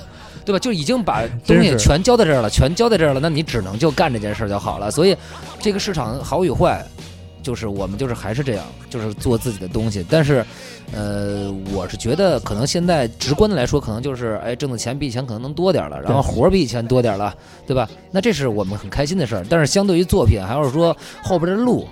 [0.45, 0.59] 对吧？
[0.59, 4.91] 就已经把 东西全交在这儿了，全交在这儿了，那你只能就干这件事儿就好了。
[4.91, 5.17] 所以，
[5.61, 6.85] 这个市场好与坏，
[7.45, 10.05] 就是我们就是还是这样，就是做自己的东西。
[10.09, 10.45] 但是，
[10.93, 17.33] 呃，我是觉得可能现在直观的来说，可能就是哎，挣的钱比以前可能能多点儿了，然后活儿比以前多点儿了，
[17.67, 17.89] 对吧？
[18.11, 19.45] 那这是我们很开心的事儿。
[19.49, 21.87] 但是相对于作品，还是说后边的路，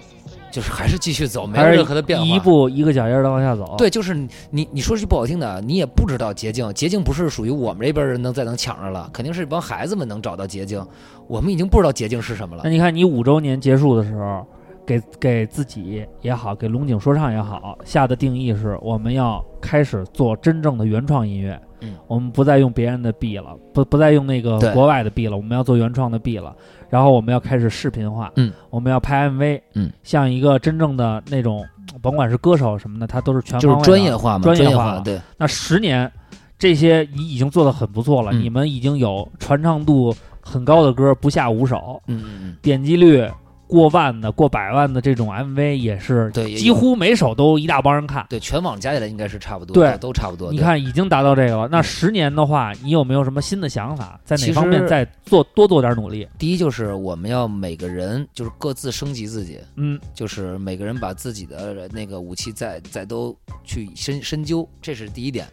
[0.51, 2.25] 就是还是继续走，没有任何的变化。
[2.25, 10.83] 一步一个脚印的往下走。，对，就是你你你说句不好听的，你也不知道捷径，捷径不是属于我们这边人能再能抢着了，肯定是这帮孩子们能找到捷径，
[11.27, 12.71] 我们已经不知道捷径是什么了那。
[12.71, 14.47] 你看你五周年结束的时候，
[14.87, 21.61] 给给自己也好，给龙井说唱也好，下的定义是我们要开始做真正的原创音乐。
[21.81, 26.55] 嗯，我们不再用别人的 B 了，不不再用那个国外的 B 了，我们要做原创的 B 了。
[26.89, 31.65] 然后我们要开始视频化，嗯，我们要拍 MV，嗯，像一个真正的那种，
[32.03, 36.11] 甭管是歌手什么的，他都是全就是方位的专业化嘛，专专业化对，那十年，
[36.59, 43.27] 这些你已经做的很不错了，嗯你们已经有传唱度很高的歌，不下五首，嗯嗯嗯，点击率
[43.67, 48.27] 过万的、过百万的这种 MV 也是，对几乎每首都一大帮人看。
[48.29, 50.53] 对，全网加起来应该是差不多，对都都差不多。
[50.53, 54.21] 你，看已经达到这个了，那十年的话，你有没有什么新的想法？
[54.25, 56.29] 在哪方面再做多做点努力？
[56.39, 63.35] 第一就是我们要每个人就是各自升级自己，嗯，就是每个人把自己的那个武器再再都
[63.65, 65.47] 去深深究，这是第一点。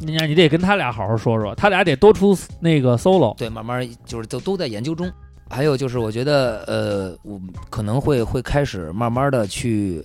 [0.00, 3.36] 你看你得跟他俩好好说说，他俩得多出那个 solo。
[3.36, 5.10] 对，慢慢就是都都在研究中。
[5.50, 7.40] 还有就是，我觉得呃，我
[7.70, 10.04] 可能会会开始慢慢的去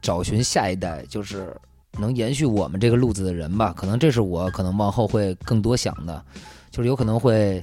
[0.00, 1.54] 找寻下一代，就是
[1.98, 3.72] 能延续我们这个路子的人吧。
[3.76, 6.22] 可能这是我可能往后会更多想的，
[6.70, 7.60] 就是有可能会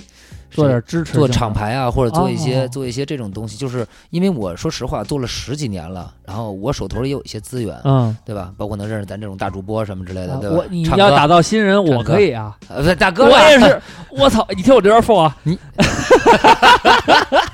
[0.50, 3.58] 做点支持，做厂牌啊，或者做一些、哦做一些这种东西。
[3.58, 8.52] 就是因为我说实话，做了十几年了，然后我手头也有一些资源，嗯，对吧？
[8.58, 10.56] 包括能认识咱这种大主播什么之类的，啊对吧？
[10.56, 13.82] 我你要打造新人，我可以啊，呃，大哥我也是。
[14.12, 15.38] 我操，你听我这边说啊，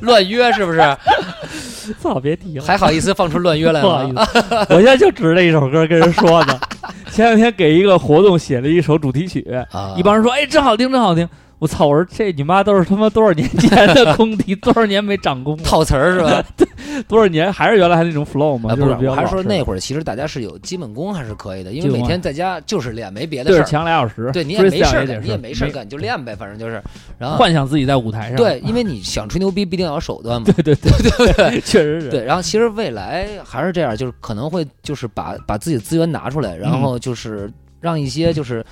[0.00, 0.78] 乱约是不是？
[2.00, 2.64] 操，别提了。
[2.64, 4.24] 还好意思放出乱约来不好意吗？
[4.26, 4.38] 思，
[4.70, 6.58] 我现在就指着这一首歌跟人说呢。
[7.10, 11.28] 前两天给一个活动写了一首主题曲，啊，一帮人说：“哎，真好听，真好听。”
[11.58, 11.86] 我操！
[11.86, 16.42] 我说这你妈都是他妈多少年前的 功底，多少年没涨功了，套词儿是吧？
[17.08, 18.74] 多少年还是原来还那种 flow 吗？
[18.74, 23.64] 不是，比较我还是说那会儿其实大家是有基本功还是可以的，因为每天在家就是练，没别的事儿。
[23.64, 26.82] 强俩小时，对，你也没事儿你也没事儿干，你就练呗，反正就是。
[27.18, 28.36] 然后幻想自己在舞台上。
[28.36, 30.46] 对，因为你想吹牛逼，必定要有手段嘛。
[30.56, 30.92] 对对对
[31.26, 32.08] 对对，确实是。
[32.08, 37.50] 对，然后其实未来还是这样，就是可能会就是把把自己的资源拿出来，然后就是
[37.80, 38.64] 让一些就是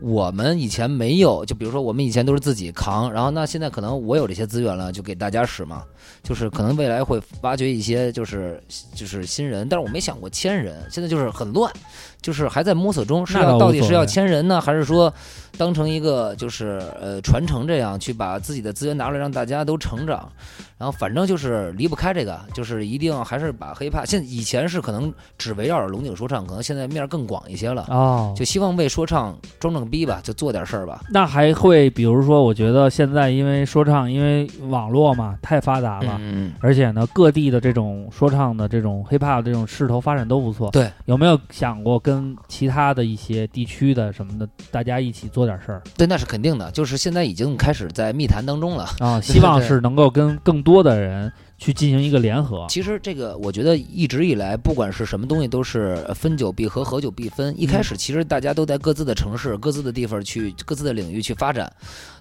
[0.00, 5.82] 我们以前没有，就比如说我们以前都是自己扛，然后那现在可能我有这些资源了，就给大家使嘛。
[6.22, 8.62] 就是可能未来会挖掘一些就是
[8.94, 11.72] 就是新人，但是我没想过千人，现在就是很乱，
[12.20, 15.12] 就是还在摸索中，是要到底是要签人呢，还是说
[15.56, 20.30] 当成一个就是呃传承这样去把自己的资源拿出来，让大家都成长。
[20.78, 24.06] 然后反正就是离不开这个，就是一定还是把 hiphop。
[24.06, 31.00] 现以前是可能只围绕着龙井说唱，可能现在面更广一些了，哦，就希望为说唱装装逼吧，就做点事儿吧。
[31.10, 40.70] 那还会比如说，我觉得现在因为说唱，因为网络嘛太发达了，嗯，而且呢，各地的这种说唱的这种 hiphop 这种势头发展都不错。
[40.70, 48.88] 对，有没有想过跟其他的一些地区的什么的，大家一起做点事儿对，那是肯定的，就是现在已经开始在密谈当中了。
[48.98, 49.20] 啊？
[49.20, 52.64] 希望是能够跟更多的人去进行一个联合。
[52.68, 57.52] 其实这个，我觉得一直以来，不管是什么东西，都是呃分久必合，合久必分。
[57.60, 61.70] 一开始其实大家都在各自的城市、各自的地方去、各自的领域去发展，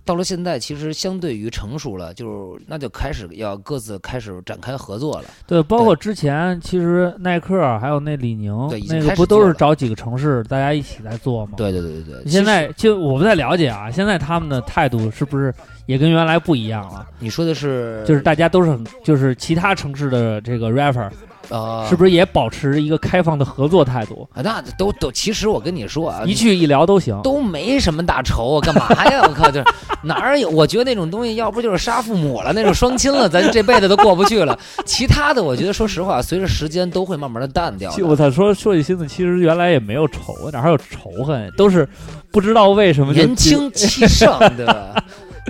[0.03, 5.25] 到了现在，其实相对于成熟了，就是那就开始要各自开始展开合作了。
[5.45, 8.51] 对，包括之前其实耐克还有那李宁
[8.89, 11.53] 那个不都是找几个城市大家一起在做吗？
[11.55, 12.31] 对对对对对。
[12.31, 15.53] 现在就我不太了解啊，现在他们的态度是不是
[15.87, 17.03] 也跟原来不一样了？
[17.17, 21.09] 你说的是就是大家都是很，就是其他城市的这个 rapper
[21.49, 24.27] 呃，是不是也保持一个开放的合作态度？
[24.33, 24.41] 啊？
[24.43, 27.17] 那都都，其实我跟你说啊，一去一聊都行。
[27.23, 29.21] 都没什么大仇啊，干嘛呀？
[29.25, 29.65] 我靠，就是
[30.03, 30.49] 哪儿有？
[30.49, 34.59] 我觉得那种东西，要不就是杀父母了，那种双亲了，咱这辈子都过不去了。
[34.83, 38.05] 其他的，我觉得说实话，随着时间都会慢慢的淡掉的。
[38.05, 41.49] 我操，说说起心思，其实原来也没有仇，哪还有仇恨？
[41.55, 41.87] 都是
[42.29, 45.01] 不知道为什么就年轻气盛，对吧？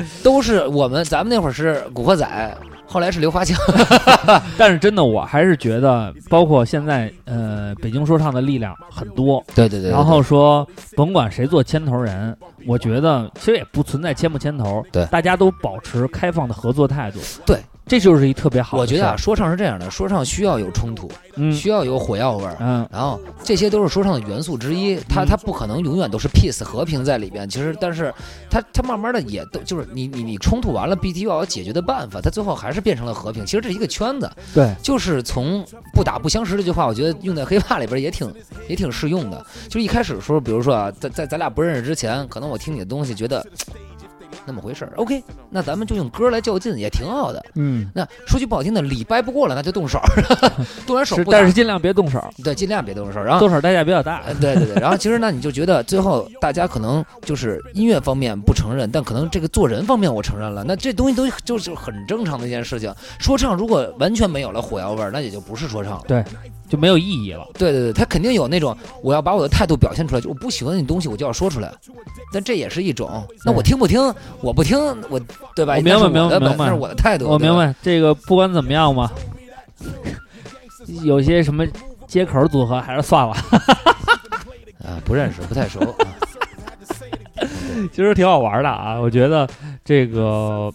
[0.24, 3.58] 都是我们，咱们那会儿是古惑仔，后来是刘华强。
[4.58, 9.44] 但是真的，我还是觉得，包括现在，呃，北京说唱的力量很多。
[9.56, 12.36] 对对对然后说，甭管谁做牵头人，
[12.66, 17.20] 我觉得其实也不存在牵不牵头，对大家都保持开放的合作态度。
[17.46, 22.58] 对，这就是一特别好的我觉得啊，说唱是这样的，说唱需要有冲突，嗯需要有火药味儿。
[22.60, 27.48] 嗯，然后这些都是说唱的元素之一，它嗯它不可能永远都是 peace 和平在里边。
[27.48, 28.14] 其实，但是
[28.50, 33.46] 它它慢慢的也都就是你你你冲突完了，必须要有解决的办法，它最后还是变成了和平。
[33.46, 38.32] 其实这是一个圈子，对，就是从不打不相识这句话，我觉得用在黑怕里边也挺
[38.68, 39.46] 也挺适用的。
[39.68, 43.46] 就是一开始的时候，比如说啊，在在咱俩不认识之前，可能我听你的东西觉得
[44.48, 47.46] 那么回事儿，OK，那咱们就用歌来较劲，也挺好的。
[47.56, 50.00] 嗯，那说句不好听的，理掰不过了，那就动手，
[50.88, 53.22] 动完手，不但是尽量别动手，对，尽量别动手。
[53.22, 54.24] 然后动手代价比较大。
[54.26, 62.94] 呃，对对对，然后其实呢，你就觉得最后大家可能就是音乐方面不承认，但可能这个做人方面我承认了，那这东西都就是很正常的一件事情。
[63.20, 66.04] 说唱如果完全没有了火药味儿，那也就不是说唱了。
[66.70, 67.48] 就没有意义了。
[67.54, 71.74] 对对对，他肯定有那种我要把我的态度表现出来，就我不喜欢你东西我就要说出来，
[72.32, 73.26] 但这也是一种。
[73.46, 74.02] 那我听不听，
[74.42, 74.78] 我不听，
[75.10, 75.20] 我
[75.56, 75.76] 对吧？
[75.78, 77.28] 我明白明白明白本那是我的态度。
[77.28, 79.12] 我明白这个，不管怎么样嘛，
[81.04, 81.66] 有些什么
[82.08, 83.34] 接口组合还是算了，
[84.84, 85.80] 啊，不认识，不太熟。
[85.80, 85.96] 啊
[87.94, 89.00] 其实挺好玩的啊。
[89.00, 89.48] 我觉得
[89.86, 90.74] 这个，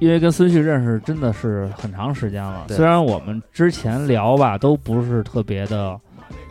[0.00, 5.96] 因为跟孙旭认识真的是很长时间了，虽然我们之前聊吧都不是特别的，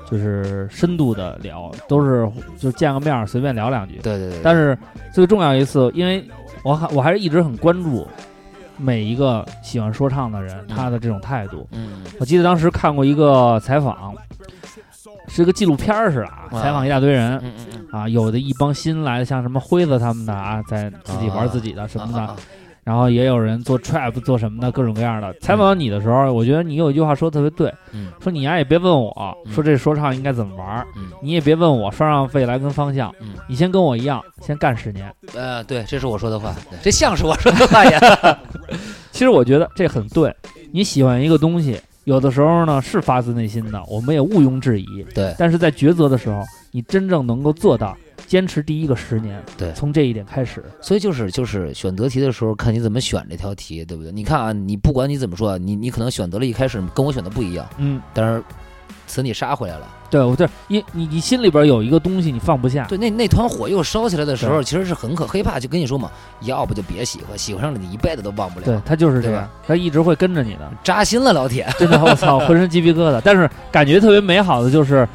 [0.10, 3.95] 就是深度的聊，都是就见个面儿随便聊两句。
[4.04, 4.39] 对对对。
[4.43, 4.78] 但是
[5.14, 6.24] 最重要一次，因为
[6.64, 8.08] 我还我还是一直很关注
[8.78, 11.68] 每一个喜欢说唱的人嗯他的这种态度。
[11.72, 14.14] 嗯我记得当时看过一个采访，
[15.28, 22.36] 是个纪录片儿似的啊，啊采访一大堆人嗯嗯嗯啊，有的一帮新来的，像什么辉子他们的啊，在自己玩自己的什么的，
[22.90, 25.32] 然后也有人做 trap 做什么的，各种各样的。
[25.42, 29.14] 采访你的时候，我觉得你有一句话说的特别对，嗯说你呀也别问我
[29.46, 35.14] 嗯说这说唱应该怎么玩，嗯你也别问我说唱未来跟方向，嗯你先跟我一样，先干十年。
[35.36, 38.00] 呃，对，这是我说的话，这像是我说的话呀。
[39.12, 40.36] 其实我觉得这很对，
[40.72, 45.06] 你喜欢一个东西，有的时候呢是发自内心的，我们也毋庸置疑。
[45.14, 47.97] 对但是在抉择的时候，你真正能够做到
[48.28, 54.11] 坚持第一个十年，对从这一点开始，所以就是就是选择题的时候，看你怎么选这条题，对不对？
[54.11, 58.43] 你看啊，你不管你怎么说，你你可能选择了一开始跟我选的不一样，嗯，但是
[59.07, 59.88] 此你杀回来了。
[60.11, 65.59] 对，我对，你你你心里边有一个东西你放不下，对，那那团火又烧起来的时候，其实是很可黑怕。
[65.59, 66.09] 就跟你说嘛，
[66.41, 68.65] 要不就别喜欢，喜欢上了你一辈子都忘不了。
[68.65, 70.72] 对，他就是这样他一直会跟着你的。
[70.84, 71.67] 扎心了，老铁。
[71.78, 73.22] 真的，我操，浑身鸡皮疙瘩。
[73.24, 75.07] 但是感觉特别美好的就是，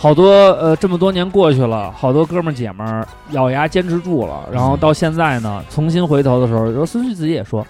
[0.00, 7.66] 好多呃这么多年过去了，好多哥们儿姐们儿咬牙坚持住了，然后到现在呢，重新回头的时候，有孙旭自己也说，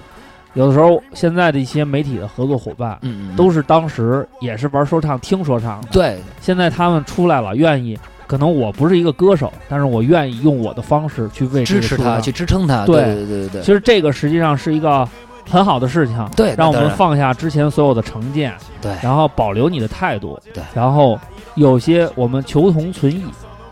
[0.52, 2.98] 有的时候现在的一些媒体的合作伙伴。
[3.00, 6.18] 嗯嗯，都是当时也是玩说唱、听说唱的，对。
[6.42, 7.98] 现在他们出来了，愿意。
[8.26, 12.84] 可能我不是一个歌手，但是我愿意用我的方式去为支持他，去支撑他。
[12.84, 13.04] 对。
[13.04, 15.08] 对对对对其实这个实际上是一个
[15.48, 18.52] 很好的事情，对，让我们放下之前所有的成见，
[18.82, 18.92] 对。
[19.02, 20.62] 然后保留你的态度，对。
[20.74, 21.18] 然后
[21.58, 23.24] 有些我们求同存异，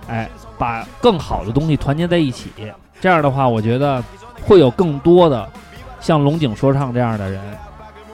[0.09, 0.28] 哎，
[0.59, 2.51] 把更好的东西团结在一起。
[3.01, 4.03] 这样的话，我觉得
[4.43, 5.49] 会有更多的
[6.01, 7.41] 像龙井说唱这样的人，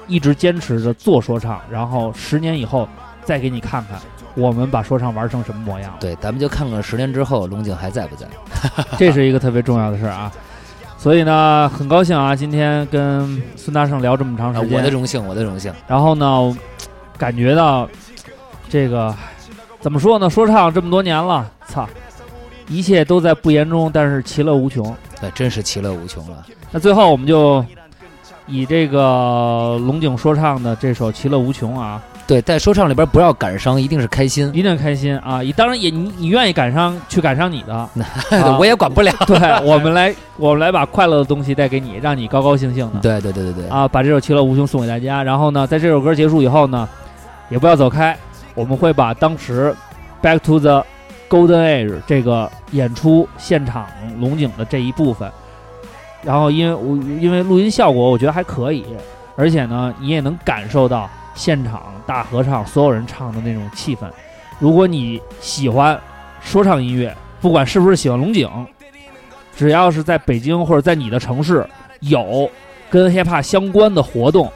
[0.07, 2.87] 一直坚持着做说唱，然后十年以后
[3.25, 3.99] 再给你看看
[4.35, 5.95] 我们把说唱玩成什么模样。
[6.01, 8.27] 对，咱们就看看十年之后龙井还在不在。
[8.99, 10.31] 这是一个特别重要的事儿啊。
[10.99, 15.73] 所以呢，很高兴啊，今天跟孙大圣聊这么长啊时间，我的荣幸，我的荣幸。
[15.87, 16.57] 然后呢，
[17.19, 17.89] 感觉到
[18.69, 19.15] 这个
[19.83, 20.31] 怎么说呢？
[20.31, 21.87] 说唱这么多年了，操，
[22.69, 24.95] 一切都在不言中，但是其乐无穷。
[25.21, 26.47] 那，真是其乐无穷了。
[26.71, 27.65] 那最后我们就
[28.47, 34.49] 以这个龙井说唱的这首《其乐无穷》啊，对，在说唱里边不要感伤，一定是开心。
[34.55, 35.41] 一定开心啊！
[35.41, 37.75] 你当然也你你愿意感伤去感伤你的，
[38.31, 39.13] 啊我也管不了。
[39.27, 43.01] 对我们来我们来把快乐的东西带给你，让你高高兴兴的。
[43.01, 45.25] 对对对对对，啊，把这首《其乐无穷》送给大家。
[45.25, 46.89] 然后呢，在这首歌结束以后呢，
[47.51, 48.17] 也不要走开，
[48.55, 49.75] 我们会把当时
[50.27, 50.85] 《Back to the
[51.29, 53.87] Golden Age》这个演出现场
[54.19, 55.31] 龙井的这一部分，
[56.23, 58.85] 然后因为我因为录音效果我觉得还可以，
[59.37, 64.03] 而且呢，你也能感受到现场大合唱所有人唱的那种气氛。
[64.59, 65.99] 如果你喜欢
[66.41, 68.49] 说唱音乐，不管是不是喜欢龙井，
[69.57, 71.67] 只要是在北京或者在你的城市
[72.01, 72.49] 有
[72.91, 74.53] 跟 hiphop 相关的活动，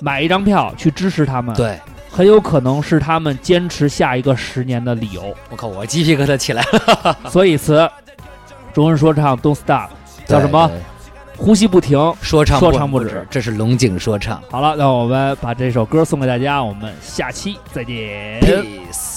[0.00, 1.78] 买一张票去支持他们，，对。
[2.14, 5.34] 很有可能是他们坚持下一个十年的理由。
[5.50, 7.16] 我靠，我鸡皮疙瘩起来了。
[7.28, 7.90] 所以词，
[8.72, 9.88] 中文说唱 Don't Stop，
[10.24, 10.70] 叫什么？
[11.36, 11.98] 呼吸不停。
[12.22, 14.40] 说唱说唱不止不止，这是龙井说唱。
[14.48, 18.40] 好了，那我们把这首歌送给大家，我们下期再见。
[18.40, 19.13] Peace。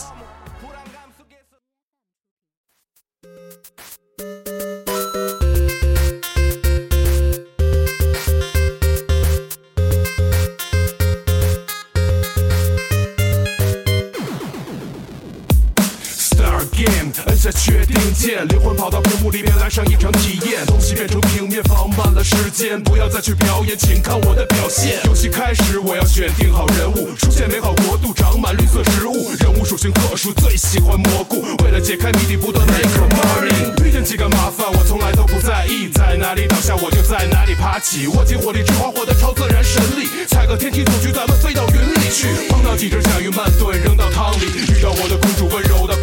[17.48, 25.00] 下确定键，灵魂跑到屏幕里面来上一场体验，东西变成平面，放慢了时间，不要再去表演，请看我的表现。
[25.06, 31.42] 游戏开始，我要选定好人物，出现美好国度，长满绿色植物，人物属性特殊，最喜欢蘑菇。
[31.64, 33.86] 为了解开谜底，不断 make a money。
[33.86, 42.28] 遇见几个麻烦，我从来都不在意，在哪里倒下我就在哪里爬起，握紧火力之花获得超自然神力，踩个天梯组局，咱们飞到云里去。
[42.50, 45.96] 碰到几只甲鱼慢炖，扔到汤里，遇到我的公主温柔的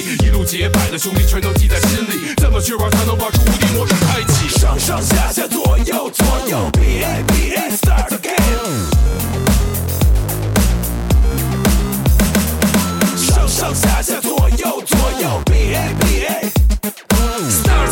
[0.00, 2.34] 一路结拜的兄弟全都记在心里。
[2.36, 4.48] 怎么去玩才能玩出无敌模式开启？
[4.48, 8.88] 上上下下左右左右，B A B A start game。
[13.16, 16.50] 上上下下左右左右，B A B A
[17.50, 17.89] start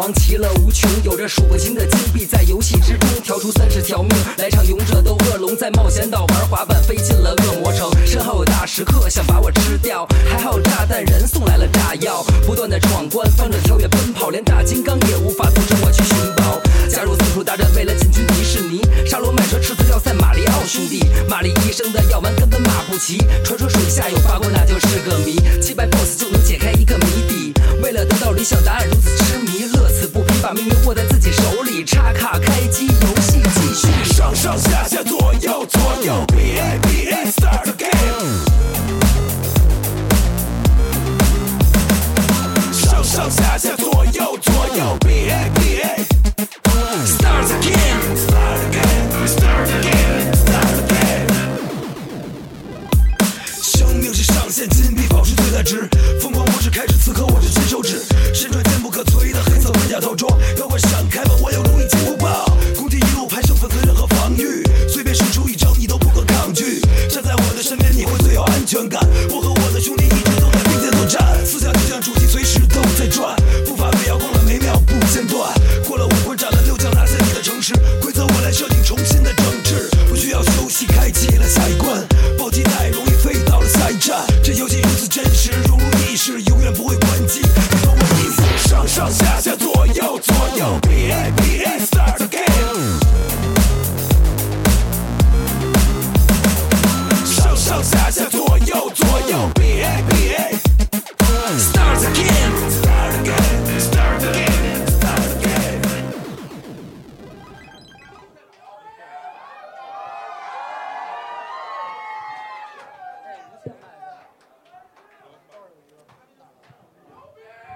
[0.00, 4.08] 王其乐无穷，有着数不清的金币，在游戏之中挑出三十条命，
[4.38, 16.58] 来场勇者斗恶龙，在冒险岛玩滑板，飞进了恶魔城，身后有大食客想把我吃掉，还好炸弹人送来了炸药，不断的闯关，翻转跳跃奔跑，连大金刚也无法阻止我去寻宝。
[16.88, 27.19] 加入松鼠大战，为了进军迪士尼，沙罗麦车赤子要塞马里奥兄弟，玛丽医生的药丸根本马不齐，传说水下有八卦那就是个谜，击败 BOSS 就能解开一个谜。
[27.82, 31.84] 为了得到理想答案如此痴迷，乐此不疲，把命运握在自己手里。
[31.84, 33.88] 插卡开机，游戏继续。
[34.12, 37.90] 上上下下左右左右，B A B A start again。
[42.72, 46.04] 上上下下左右左右，B A B A
[47.06, 47.98] start again。
[48.14, 49.26] Start again.
[49.26, 50.34] Start again.
[50.34, 51.26] Start again.
[53.62, 55.88] 生命是上限，金币保持最大值。
[60.00, 60.78] 的黑色盔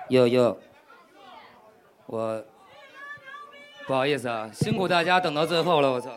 [0.08, 0.58] 有有，
[2.06, 2.44] 我
[3.86, 6.10] 不好意思啊，辛苦大家等到最后了，我操，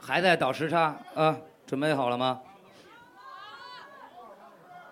[0.00, 1.36] 还在倒时差啊？
[1.66, 2.40] 准备好了吗？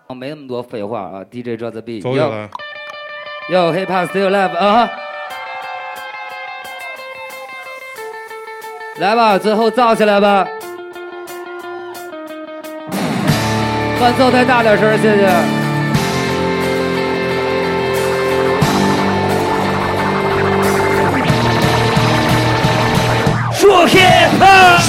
[0.07, 2.49] 哦，没那么多废话啊！DJ drop the beat，走起来！
[3.49, 4.89] 哟，Hip Hop Still Live 啊！
[8.97, 10.47] 来吧，最后造起来吧！
[13.99, 15.58] 伴奏再大点声，谢谢。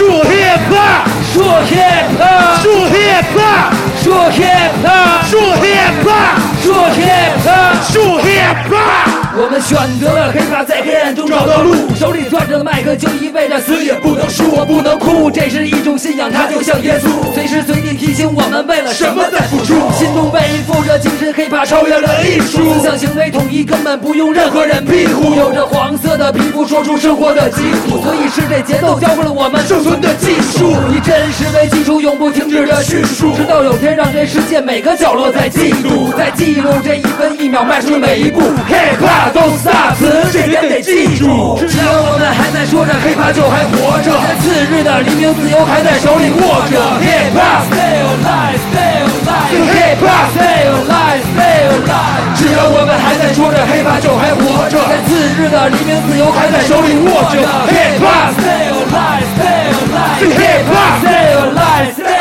[0.01, 3.71] 说 hip hop，说 hip hop，说 hip hop，
[4.03, 9.20] 说 hip hop，说 hip hop，说 hip hop，说 hip hop。
[9.33, 39.33] 我们选择了 hiphop，在黑暗中找到路，手里攥着麦克就意味着死也不能输，我不能哭，这是一种信仰，它就像耶稣，随时随地提醒我们为了什么在付出，心中背负着精神黑怕超越了艺术，思想行为统一，根本不用任何人庇护，有着黄色的皮肤，说出生活的疾苦，所以是这节奏教会了我们生存的技术，以真实为基础，永不停止的叙述，直到有天让这世界每个角落在记录，在记录这一分一秒迈出的每一步黑怕，hiphop。
[39.35, 39.97] Don't stop，
[40.33, 41.59] 这点得记住。
[41.69, 44.13] 只要我们还在说着 hiphop，就还活着。
[44.21, 46.77] 在次日的黎明，自由还在手里握着。
[47.01, 49.51] Hiphop stay alive, stay alive.
[49.51, 52.23] Hiphop stay alive, stay alive.
[52.37, 54.79] 只要我们还在说着 hiphop，就还活着。
[54.89, 57.37] 在次日的黎明，自由还在手里握着。
[57.69, 60.21] Hiphop stay alive, stay alive.
[60.21, 62.20] Hiphop stay alive，stay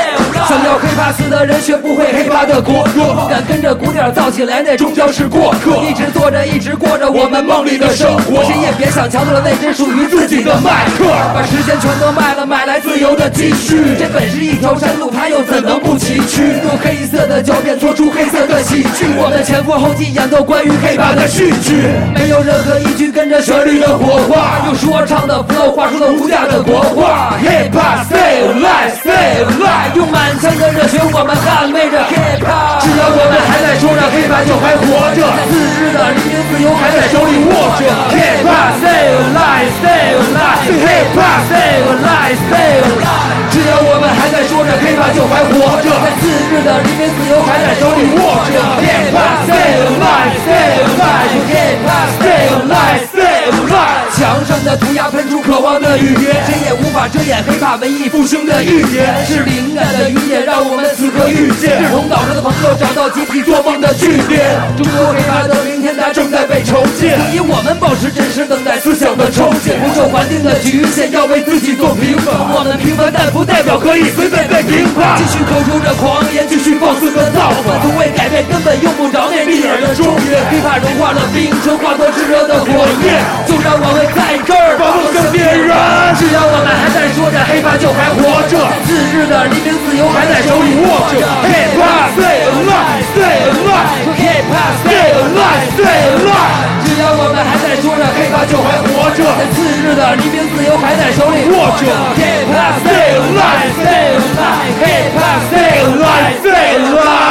[0.50, 5.78] 想要 hiphop 死的人学不会 hiphop 的国歌，不敢跟着鼓点造起来，那终将是过客。
[5.88, 11.06] 一直做着，一直过着我们梦里的生活，谁也别想抢走了那只属于自己的麦克。
[11.36, 13.94] 把时间全都卖了，买来自由的积蓄。
[14.00, 16.42] 这本是一条山路，它又怎能不崎岖？
[16.64, 27.38] 用黑色的胶片做出黑色的喜剧，我们前赴后继演奏关于 hiphop 的序曲，没有任何一句跟着旋律的火花，用说唱的 flow 画出了无价的国画。
[27.38, 32.80] hiphop stay alive, stay alive，用满腔的热血，我们捍卫着 hiphop。
[32.80, 35.20] 只要我们还在说着 hiphop，就还活着。
[35.52, 37.84] 自制的黎明，自由还在手里握着。
[38.08, 40.64] hiphop stay alive, stay alive.
[40.80, 43.49] hiphop stay alive, stay alive。
[43.70, 45.94] 只要我们还在说着 hiphop，就还活着。
[46.02, 48.58] 在自日的黎明，自由还在手里握着。
[48.82, 51.30] hiphop stay alive, stay alive.
[51.54, 54.10] hiphop stay alive, stay alive。
[54.18, 59.24] 墙上的涂鸦喷出渴望的语言，谁也无法遮掩 hiphop 文艺复兴的预言。
[59.28, 61.78] 是灵感的雨点，让我们此刻遇见。
[61.78, 64.58] 志同道合的朋友，找到集体做梦的据点。
[64.82, 67.22] 中国 hiphop 的明天，它正在被重建。
[67.22, 69.80] 所以我们保持真实，等待思想的重建。
[69.80, 72.34] 不受环境的局限，要为自己做平衡。
[72.52, 75.18] 我们平凡，但不代表可以随便被评判。
[75.18, 80.40] 继续口出着狂言，继续放肆的造反，从未改变，根本用不着那逆耳的中原。
[80.52, 82.68] hiphop 融化了冰川，化作炙热的火
[83.04, 86.16] 焰，就让我们在这儿把梦想点燃。
[86.16, 88.56] 只要我们还在说着 hiphop，就还活着。
[88.86, 91.24] 自制的黎明，自由还在手里握着。
[91.48, 94.06] hiphop stay alive, stay alive.
[94.20, 96.70] hiphop stay alive, stay alive.
[96.86, 99.20] 只要我们还在说着 hiphop，就还活着。
[99.38, 101.82] 在次日的黎明，自由还在手里握着。
[102.18, 104.74] hiphop stay alive, stay alive.
[104.84, 107.30] hiphop stay alive, stay alive.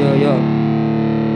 [0.00, 0.26] 有有，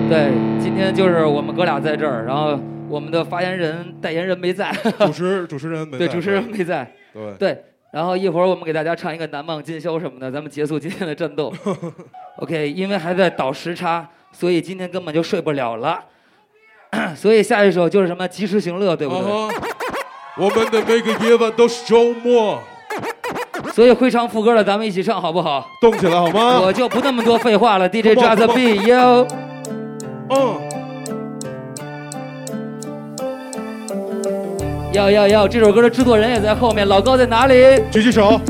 [0.09, 11.52] 对，今天就是我们哥俩在这儿，然后我们的发言人、代言人没在， 主持主持人没在对主持人没在，对对，然后一会儿我们给大家唱一个《难忘今宵》什么的，咱们结束今天的战斗。
[12.39, 16.05] OK，因为还在倒时差，所以今天根本就睡不了了。
[17.15, 19.23] 所以下一首就是什么及时行乐，对不对？
[20.39, 22.60] 我们的每个夜晚都是周末，
[23.74, 25.69] 所以会唱副歌的，咱们一起唱好不好？
[25.81, 26.60] 动起来好吗？
[26.60, 28.36] 我就不那么多废话了，DJ the on.
[28.51, 29.27] beat yo。
[30.31, 30.68] 嗯，
[34.99, 35.47] 要要要！
[35.47, 37.55] 这首歌的制作人也在后面，老高在哪里？
[37.93, 38.41] 举起手。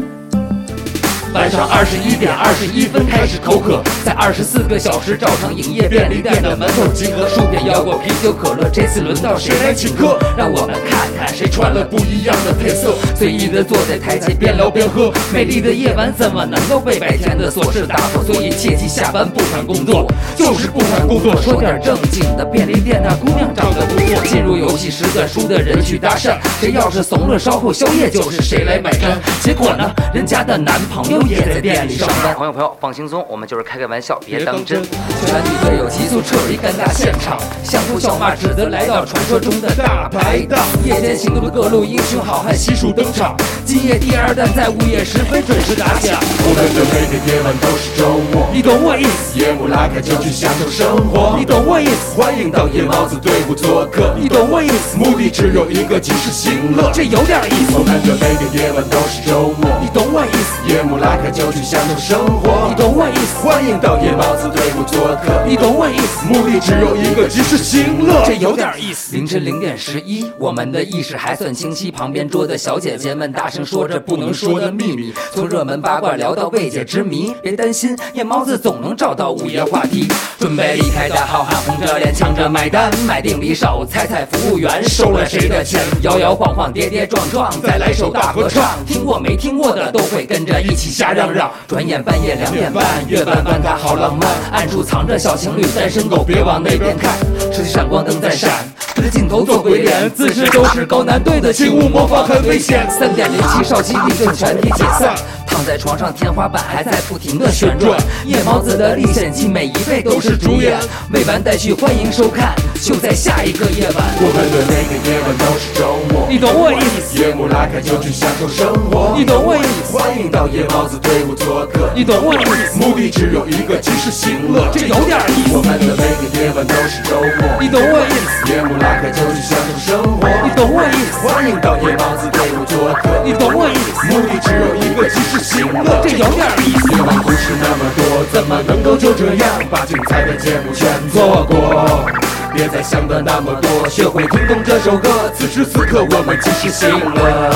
[1.38, 10.18] 晚上二十一点二十一分开始口渴，在二十四个小时照常营业，便利店的门口集合，数遍要过啤酒可乐，这次轮到谁来请客？
[10.36, 15.12] 让我们看看谁穿了不一样的配色，随意的坐在台前边聊边喝。
[15.32, 18.20] 美丽的夜晚怎么能够被白天的琐事打破？
[18.24, 22.44] 所以切记下班不谈工作，就是不谈工作，说点正经的。
[22.46, 29.16] 便利店那姑娘长得不错，进入游戏时段输的人去搭讪，谁要是怂了，稍后宵夜就是谁来买单。
[29.40, 32.34] 结果呢，人家的男朋友也在店里上班。
[32.34, 34.82] 朋友朋友，放轻松，我们就是开个玩笑，别当真。
[34.82, 40.58] 全体队友急速撤离尴尬现场，相互笑骂，只得来到传说中的大排档。
[40.84, 43.36] 夜间行动的各路英雄好汉悉数登场，
[43.66, 46.16] 今夜第二弹在午夜时分准时打响。
[46.40, 51.36] 我们的每个夜晚都是周末，你懂我意思，夜幕拉开就去享受生活。
[51.36, 56.90] 你懂我意思，欢迎到夜猫子队伍做客，你懂我意思，目的只有一个，及时行乐。
[56.94, 57.88] 这有点意思我。
[57.88, 62.74] 们的每个夜晚都是周末，你懂我意思，夜幕拉开就去享受生活你。
[62.74, 68.22] 懂我意思，欢迎到夜猫子队伍做客，你懂我意思，目的只有一个，及时行乐。
[68.26, 69.14] 这有点意思。
[69.14, 71.90] 凌晨零点十一，我们的意识还算清晰。
[71.90, 77.34] 旁边桌的小姐姐们大声说着不能说的秘密，从热门八卦聊到未解之谜。
[77.42, 80.08] 别担心，夜猫子总能找到午夜话题。
[80.38, 85.80] 准备离开的好汉红着脸抢着买单，买定离手，猜猜服务员收了谁的钱？
[86.02, 88.78] 摇摇晃晃，跌跌撞撞，再来首大合唱。
[88.86, 91.48] 听过没听过的都会跟着一起瞎嚷嚷。
[91.68, 97.16] 转眼半夜两点半，月半弯它好浪漫，暗处藏着小情侣单身狗，别往那边看。
[97.52, 98.50] 手机闪光灯在闪，
[98.94, 102.86] 对着镜头做鬼脸，姿势都是高难度的，请勿模仿，很危险。
[102.90, 105.14] 三点零七少期立正，全体解散。
[105.46, 107.98] 躺在床上，天花板还在不停的旋转。
[108.26, 110.78] 夜猫子的历险记，每一位都是主演。
[111.12, 114.04] 未完待续，欢迎收看，就在下一个夜晚。
[114.20, 119.14] 我们的每个夜晚都是周末，你懂我意思，夜幕拉开就去享受生活。
[119.16, 124.68] 你懂我意思，欢迎到夜猫子队伍做客，你懂我意思，目的只有一个，及时行乐。
[124.70, 130.28] 这有点意思，我们的每个夜晚都是周末，你懂我意思，夜幕拉开就是享受生活。
[130.42, 136.00] 你懂我意思，欢迎到夜猫子队伍做客，你懂我意思，目的只有一个，及时行乐。
[136.02, 136.92] 这有点意思。
[136.92, 142.06] 夜晚故事那么多，怎么能够就这样把精彩的节目全错过？
[142.54, 145.30] 别再想的那么多，学会听懂这首歌。
[145.34, 147.52] 此时此刻，我们及时行乐。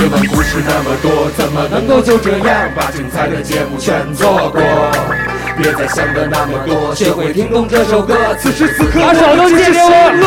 [0.00, 5.33] 夜晚故事那么多，怎么能够就这样把精彩的节目全错过？
[5.56, 8.16] 别再想的那么多，学会听懂这首歌。
[8.40, 10.26] 此时此刻，把手都借给我行乐。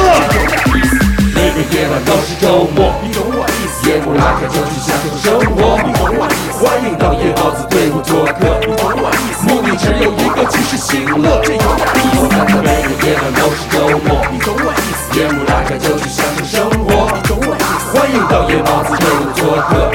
[1.35, 3.89] 每个夜晚都是周末，你懂我意思。
[3.89, 6.63] 夜幕拉开就去享受生活，你懂我意思。
[6.63, 9.45] 欢迎到夜猫子队伍做客，你懂我意思。
[9.47, 11.41] 目的只有一个，及时行乐。
[11.43, 12.19] 这有点意思。
[12.19, 13.75] 我们的每个夜晚都是周
[14.07, 15.19] 末，你懂我意思。
[15.19, 16.55] 夜幕拉开就去享受生
[16.85, 17.56] 活，你懂我意思。
[17.93, 19.89] 欢迎到夜猫子队伍做客。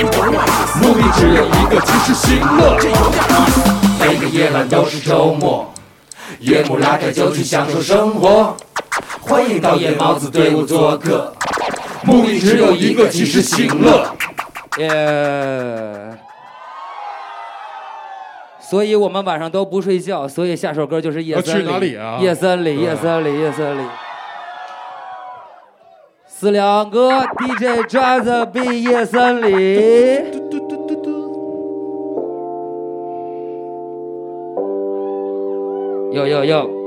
[0.80, 2.76] 目的只有一个，及时行乐。
[2.80, 3.60] 这有点意思。
[4.00, 5.70] 每个夜晚都是周末，
[6.40, 8.56] 夜幕拉开就去享受生活。
[9.20, 11.34] 欢迎到夜猫子队伍做客，
[12.04, 14.06] 目的只有一个，及时行乐。
[14.78, 16.18] 耶。
[18.60, 21.66] 所以我们晚上都不睡觉，所以下首歌就是夜森林。
[21.66, 23.86] 去哪里啊夜森林，对夜森林，夜森林。
[26.42, 30.42] 四两哥，DJ 抓着毕业森林。
[36.12, 36.81] 哟哟哟！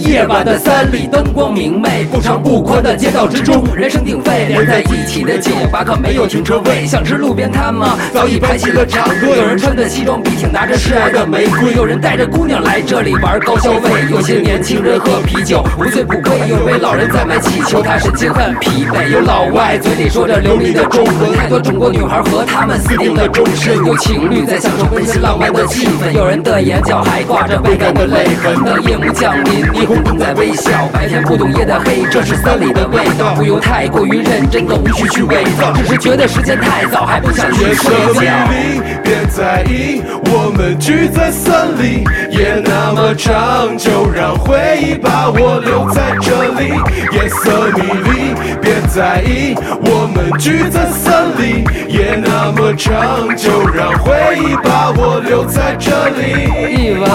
[0.00, 7.98] 夜晚的三里灯光明媚，不长不宽的街道之中，人声鼎沸，连在一起的酒吧可没有停车位，想吃路边摊吗？
[8.12, 9.36] 早已排起了长队。
[9.36, 16.32] 有人穿着西装笔挺，拿着示爱的玫瑰，有人带着姑娘来这里玩高消费，有些年轻人喝啤酒，无醉不归。
[16.48, 19.08] 有位老人在卖气球，他神情很疲惫。
[19.10, 23.76] 有老外嘴里说着流利的中文，太多中国女孩和他们私定了终身。
[23.84, 28.64] 有情侣在享受温馨浪漫的气氛，有人的眼角还挂着未干的泪痕。
[28.64, 33.34] 当夜幕降临，霓虹灯在微笑，白天不懂夜的黑，这是森林的味道。
[33.34, 37.90] 不用太过于认真，更无需去伪造，只是觉得时间太早，还不想去夜色。
[38.12, 46.30] 迷离，别在意，我们聚在森林，夜那么长，就让回忆把我留在这
[46.60, 46.70] 里。
[47.10, 56.30] 夜色迷离，别在意，我们聚在森林，夜那么长，就让回忆把我留在这里。
[56.78, 57.10] 一晚。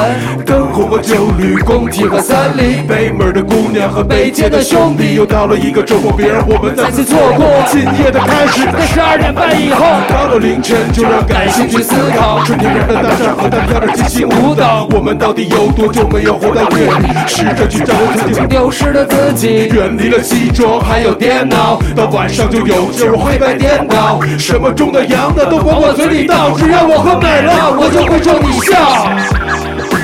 [0.45, 8.65] 灯红和酒绿，工体和三里，北门的姑娘和北街的兄弟，又到了一个周末，别让我们再次错过今夜的开始。
[8.71, 12.43] 在十二点半以后，到了凌晨，就让感性去思考。
[12.43, 17.07] 春天染的大战和单调的即兴舞蹈，我们到底有多久没有活到夜里？
[17.27, 19.69] 试着去找曾经丢失的自己。
[19.73, 29.94] 远离了西装，还有电脑，到晚上就有劲儿黑白颠倒，什么中的洋的都往我嘴里倒，只要我喝美了，我就会冲你笑。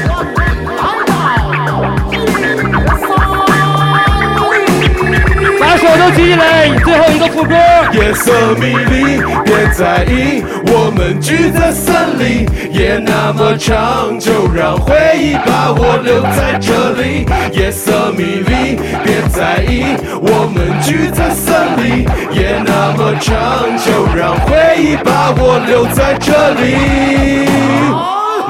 [5.92, 7.54] 把手都举起来，最后一个副歌。
[7.92, 17.26] 夜色迷离，别在意，我们聚在森林，夜那么长，就让回忆把我留在这里。
[17.52, 27.46] 夜色迷离，别在意，我们聚在森林，夜那么长，就让回忆把我留在这里，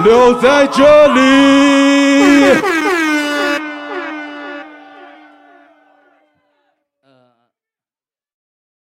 [0.04, 2.81] 留在这里。